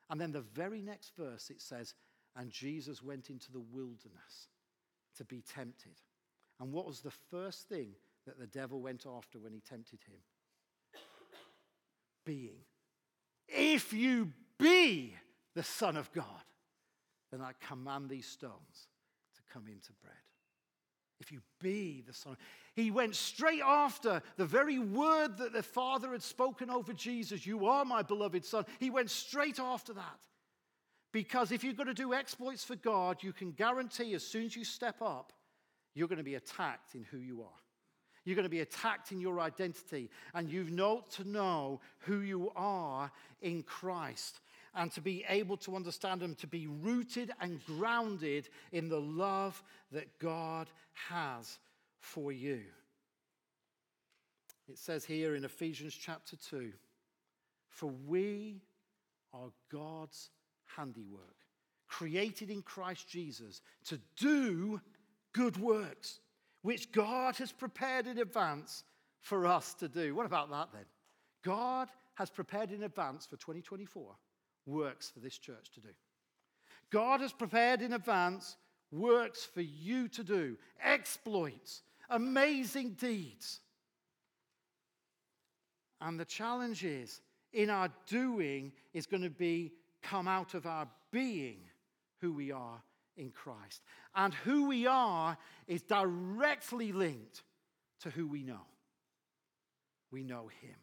And 0.09 0.19
then 0.19 0.31
the 0.31 0.41
very 0.41 0.81
next 0.81 1.15
verse 1.15 1.49
it 1.49 1.61
says, 1.61 1.93
And 2.35 2.49
Jesus 2.49 3.03
went 3.03 3.29
into 3.29 3.51
the 3.51 3.59
wilderness 3.59 4.49
to 5.17 5.25
be 5.25 5.41
tempted. 5.41 5.93
And 6.59 6.73
what 6.73 6.87
was 6.87 7.01
the 7.01 7.11
first 7.11 7.69
thing 7.69 7.93
that 8.25 8.39
the 8.39 8.47
devil 8.47 8.81
went 8.81 9.05
after 9.05 9.39
when 9.39 9.53
he 9.53 9.61
tempted 9.61 9.99
him? 10.07 10.17
Being. 12.25 12.59
If 13.47 13.93
you 13.93 14.31
be 14.57 15.15
the 15.55 15.63
Son 15.63 15.97
of 15.97 16.11
God, 16.11 16.25
then 17.31 17.41
I 17.41 17.51
command 17.67 18.09
these 18.09 18.25
stones 18.25 18.87
to 19.35 19.53
come 19.53 19.67
into 19.67 19.91
bread. 20.01 20.13
if 21.19 21.31
you 21.31 21.39
be 21.59 22.03
the 22.07 22.13
Son. 22.13 22.35
He 22.73 22.89
went 22.89 23.15
straight 23.15 23.61
after 23.63 24.23
the 24.37 24.45
very 24.45 24.79
word 24.79 25.37
that 25.37 25.53
the 25.53 25.61
Father 25.61 26.11
had 26.11 26.23
spoken 26.23 26.69
over 26.71 26.93
Jesus 26.93 27.45
You 27.45 27.67
are 27.67 27.85
my 27.85 28.01
beloved 28.01 28.43
Son. 28.43 28.65
He 28.79 28.89
went 28.89 29.11
straight 29.11 29.59
after 29.59 29.93
that. 29.93 30.19
Because 31.11 31.51
if 31.51 31.63
you're 31.63 31.73
going 31.73 31.87
to 31.87 31.93
do 31.93 32.13
exploits 32.13 32.63
for 32.63 32.75
God, 32.75 33.21
you 33.21 33.33
can 33.33 33.51
guarantee 33.51 34.13
as 34.13 34.25
soon 34.25 34.45
as 34.45 34.55
you 34.55 34.63
step 34.63 35.01
up, 35.01 35.33
you're 35.93 36.07
going 36.07 36.17
to 36.17 36.23
be 36.23 36.35
attacked 36.35 36.95
in 36.95 37.03
who 37.03 37.17
you 37.17 37.41
are. 37.41 37.59
You're 38.23 38.35
going 38.35 38.43
to 38.43 38.49
be 38.49 38.61
attacked 38.61 39.11
in 39.11 39.19
your 39.19 39.39
identity, 39.39 40.09
and 40.33 40.49
you've 40.49 40.71
know 40.71 41.03
to 41.11 41.27
know 41.27 41.81
who 41.99 42.19
you 42.19 42.51
are 42.55 43.11
in 43.41 43.63
Christ 43.63 44.39
and 44.75 44.91
to 44.93 45.01
be 45.01 45.25
able 45.27 45.57
to 45.57 45.75
understand 45.75 46.21
them, 46.21 46.35
to 46.35 46.47
be 46.47 46.67
rooted 46.67 47.31
and 47.41 47.63
grounded 47.65 48.47
in 48.71 48.87
the 48.87 48.99
love 48.99 49.61
that 49.91 50.17
God 50.19 50.69
has 51.09 51.59
for 51.99 52.31
you. 52.31 52.61
It 54.69 54.77
says 54.77 55.03
here 55.03 55.35
in 55.35 55.43
Ephesians 55.43 55.93
chapter 55.93 56.37
2 56.37 56.71
For 57.67 57.91
we 58.07 58.61
are 59.33 59.49
God's 59.71 60.29
handiwork, 60.77 61.35
created 61.87 62.49
in 62.49 62.61
Christ 62.61 63.07
Jesus 63.09 63.61
to 63.85 63.99
do 64.15 64.79
good 65.33 65.57
works, 65.57 66.19
which 66.61 66.91
God 66.93 67.35
has 67.37 67.51
prepared 67.51 68.07
in 68.07 68.19
advance 68.19 68.83
for 69.19 69.45
us 69.45 69.73
to 69.75 69.89
do. 69.89 70.15
What 70.15 70.25
about 70.25 70.49
that 70.51 70.69
then? 70.71 70.85
God 71.43 71.89
has 72.15 72.29
prepared 72.29 72.71
in 72.71 72.83
advance 72.83 73.25
for 73.25 73.35
2024 73.35 74.15
works 74.65 75.09
for 75.09 75.19
this 75.19 75.37
church 75.37 75.71
to 75.73 75.79
do. 75.79 75.89
God 76.89 77.21
has 77.21 77.31
prepared 77.31 77.81
in 77.81 77.93
advance 77.93 78.57
works 78.91 79.45
for 79.45 79.61
you 79.61 80.07
to 80.09 80.23
do, 80.23 80.57
exploits, 80.83 81.81
amazing 82.09 82.91
deeds. 82.91 83.61
And 86.01 86.19
the 86.19 86.25
challenge 86.25 86.83
is 86.83 87.21
in 87.53 87.69
our 87.69 87.89
doing 88.07 88.71
is 88.93 89.05
going 89.05 89.23
to 89.23 89.29
be 89.29 89.71
come 90.01 90.27
out 90.27 90.53
of 90.53 90.65
our 90.65 90.87
being 91.11 91.59
who 92.19 92.33
we 92.33 92.51
are 92.51 92.81
in 93.17 93.29
Christ. 93.31 93.81
And 94.15 94.33
who 94.33 94.67
we 94.67 94.87
are 94.87 95.37
is 95.67 95.81
directly 95.83 96.91
linked 96.91 97.43
to 98.01 98.09
who 98.09 98.27
we 98.27 98.43
know. 98.43 98.65
We 100.11 100.23
know 100.23 100.49
Him. 100.61 100.75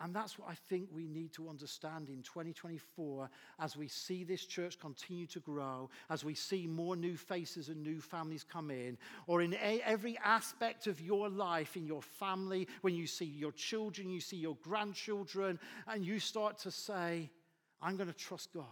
And 0.00 0.14
that's 0.14 0.38
what 0.38 0.50
I 0.50 0.54
think 0.68 0.88
we 0.92 1.06
need 1.06 1.32
to 1.34 1.48
understand 1.48 2.10
in 2.10 2.22
2024 2.22 3.30
as 3.58 3.76
we 3.76 3.88
see 3.88 4.24
this 4.24 4.44
church 4.44 4.78
continue 4.78 5.26
to 5.28 5.40
grow, 5.40 5.88
as 6.10 6.22
we 6.22 6.34
see 6.34 6.66
more 6.66 6.96
new 6.96 7.16
faces 7.16 7.70
and 7.70 7.82
new 7.82 8.00
families 8.00 8.44
come 8.44 8.70
in, 8.70 8.98
or 9.26 9.40
in 9.40 9.54
every 9.54 10.18
aspect 10.22 10.86
of 10.86 11.00
your 11.00 11.30
life, 11.30 11.76
in 11.76 11.86
your 11.86 12.02
family, 12.02 12.68
when 12.82 12.94
you 12.94 13.06
see 13.06 13.24
your 13.24 13.52
children, 13.52 14.10
you 14.10 14.20
see 14.20 14.36
your 14.36 14.56
grandchildren, 14.62 15.58
and 15.88 16.04
you 16.04 16.18
start 16.18 16.58
to 16.58 16.70
say, 16.70 17.30
I'm 17.80 17.96
going 17.96 18.08
to 18.08 18.16
trust 18.16 18.52
God. 18.52 18.64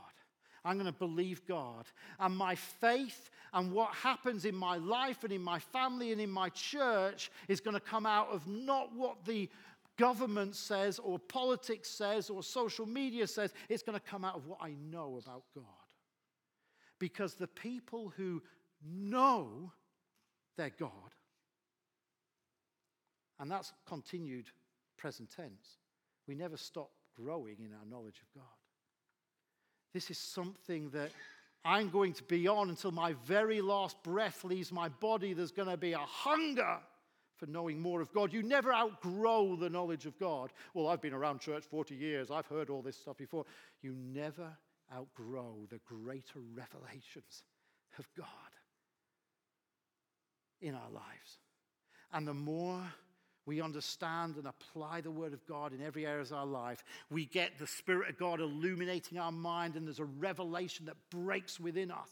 I'm 0.64 0.74
going 0.74 0.86
to 0.86 0.98
believe 0.98 1.46
God. 1.46 1.86
And 2.18 2.36
my 2.36 2.54
faith 2.54 3.30
and 3.52 3.70
what 3.70 3.94
happens 3.94 4.44
in 4.44 4.54
my 4.54 4.76
life 4.78 5.22
and 5.22 5.32
in 5.32 5.42
my 5.42 5.58
family 5.58 6.10
and 6.10 6.20
in 6.20 6.30
my 6.30 6.48
church 6.50 7.30
is 7.48 7.60
going 7.60 7.74
to 7.74 7.80
come 7.80 8.06
out 8.06 8.28
of 8.32 8.46
not 8.46 8.94
what 8.94 9.24
the 9.24 9.48
government 9.96 10.54
says 10.54 10.98
or 10.98 11.18
politics 11.18 11.88
says 11.88 12.30
or 12.30 12.42
social 12.42 12.86
media 12.86 13.26
says. 13.26 13.52
It's 13.68 13.82
going 13.82 13.98
to 13.98 14.04
come 14.04 14.24
out 14.24 14.36
of 14.36 14.46
what 14.46 14.58
I 14.60 14.74
know 14.90 15.20
about 15.22 15.44
God. 15.54 15.64
Because 16.98 17.34
the 17.34 17.46
people 17.48 18.12
who 18.16 18.42
know 18.86 19.72
their 20.56 20.70
God, 20.78 20.90
and 23.40 23.50
that's 23.50 23.72
continued 23.86 24.46
present 24.96 25.30
tense, 25.30 25.78
we 26.26 26.34
never 26.34 26.56
stop 26.56 26.90
growing 27.16 27.56
in 27.58 27.72
our 27.72 27.86
knowledge 27.88 28.20
of 28.20 28.40
God. 28.40 28.50
This 29.92 30.10
is 30.10 30.18
something 30.18 30.90
that 30.90 31.10
I'm 31.64 31.88
going 31.88 32.12
to 32.14 32.22
be 32.24 32.46
on 32.46 32.68
until 32.68 32.90
my 32.90 33.14
very 33.26 33.60
last 33.60 34.02
breath 34.02 34.44
leaves 34.44 34.70
my 34.70 34.88
body. 34.88 35.32
There's 35.32 35.52
going 35.52 35.68
to 35.68 35.76
be 35.76 35.92
a 35.92 35.98
hunger 35.98 36.78
for 37.36 37.46
knowing 37.46 37.80
more 37.80 38.00
of 38.00 38.12
God. 38.12 38.32
You 38.32 38.42
never 38.42 38.72
outgrow 38.72 39.56
the 39.56 39.70
knowledge 39.70 40.06
of 40.06 40.18
God. 40.18 40.52
Well, 40.72 40.88
I've 40.88 41.02
been 41.02 41.14
around 41.14 41.40
church 41.40 41.64
40 41.64 41.94
years, 41.94 42.30
I've 42.30 42.46
heard 42.46 42.70
all 42.70 42.82
this 42.82 42.96
stuff 42.96 43.16
before. 43.16 43.44
You 43.82 43.94
never 43.94 44.56
outgrow 44.94 45.66
the 45.70 45.80
greater 45.86 46.40
revelations 46.54 47.42
of 47.98 48.06
God 48.16 48.26
in 50.60 50.74
our 50.74 50.90
lives. 50.90 51.38
And 52.12 52.26
the 52.26 52.34
more 52.34 52.82
we 53.46 53.60
understand 53.60 54.36
and 54.36 54.46
apply 54.46 55.02
the 55.02 55.10
Word 55.10 55.32
of 55.32 55.46
God 55.46 55.72
in 55.72 55.82
every 55.82 56.06
area 56.06 56.22
of 56.22 56.32
our 56.32 56.46
life, 56.46 56.82
we 57.10 57.26
get 57.26 57.58
the 57.58 57.66
Spirit 57.66 58.10
of 58.10 58.18
God 58.18 58.40
illuminating 58.40 59.18
our 59.18 59.32
mind, 59.32 59.76
and 59.76 59.86
there's 59.86 59.98
a 59.98 60.04
revelation 60.04 60.86
that 60.86 60.96
breaks 61.10 61.60
within 61.60 61.90
us. 61.90 62.10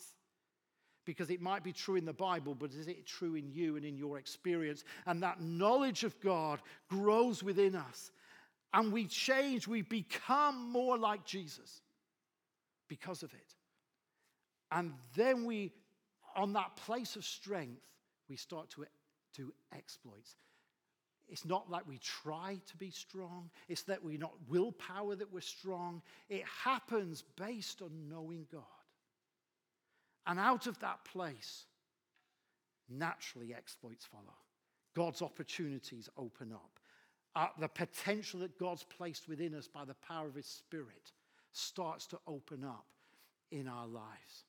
Because 1.04 1.30
it 1.30 1.40
might 1.40 1.64
be 1.64 1.72
true 1.72 1.96
in 1.96 2.04
the 2.04 2.12
Bible, 2.12 2.54
but 2.54 2.72
is 2.72 2.86
it 2.86 3.06
true 3.06 3.34
in 3.34 3.50
you 3.50 3.76
and 3.76 3.84
in 3.84 3.96
your 3.96 4.18
experience? 4.18 4.84
And 5.06 5.22
that 5.22 5.40
knowledge 5.40 6.04
of 6.04 6.18
God 6.20 6.60
grows 6.88 7.42
within 7.42 7.74
us. 7.74 8.12
And 8.72 8.92
we 8.92 9.06
change, 9.06 9.66
we 9.66 9.82
become 9.82 10.70
more 10.70 10.96
like 10.96 11.24
Jesus 11.24 11.82
because 12.88 13.22
of 13.22 13.32
it. 13.34 13.54
And 14.70 14.92
then 15.14 15.44
we, 15.44 15.72
on 16.36 16.52
that 16.54 16.76
place 16.76 17.16
of 17.16 17.24
strength, 17.24 17.82
we 18.28 18.36
start 18.36 18.70
to 18.70 18.86
do 19.34 19.52
exploits. 19.76 20.36
It's 21.28 21.44
not 21.44 21.70
like 21.70 21.86
we 21.88 21.98
try 21.98 22.58
to 22.66 22.76
be 22.76 22.90
strong. 22.90 23.50
It's 23.68 23.82
that 23.84 24.04
we're 24.04 24.18
not 24.18 24.34
willpower 24.48 25.16
that 25.16 25.32
we're 25.32 25.40
strong. 25.40 26.02
It 26.28 26.44
happens 26.44 27.24
based 27.36 27.82
on 27.82 27.90
knowing 28.08 28.46
God. 28.52 28.62
And 30.26 30.38
out 30.38 30.66
of 30.66 30.78
that 30.80 31.04
place, 31.04 31.64
naturally 32.88 33.54
exploits 33.54 34.04
follow. 34.04 34.36
God's 34.94 35.22
opportunities 35.22 36.08
open 36.16 36.52
up. 36.52 36.78
Uh, 37.34 37.48
the 37.58 37.68
potential 37.68 38.40
that 38.40 38.58
God's 38.58 38.84
placed 38.84 39.28
within 39.28 39.54
us 39.54 39.66
by 39.66 39.84
the 39.84 39.94
power 39.94 40.26
of 40.26 40.34
His 40.34 40.46
Spirit 40.46 41.12
starts 41.52 42.06
to 42.08 42.18
open 42.26 42.62
up 42.62 42.86
in 43.50 43.66
our 43.66 43.86
lives. 43.86 44.44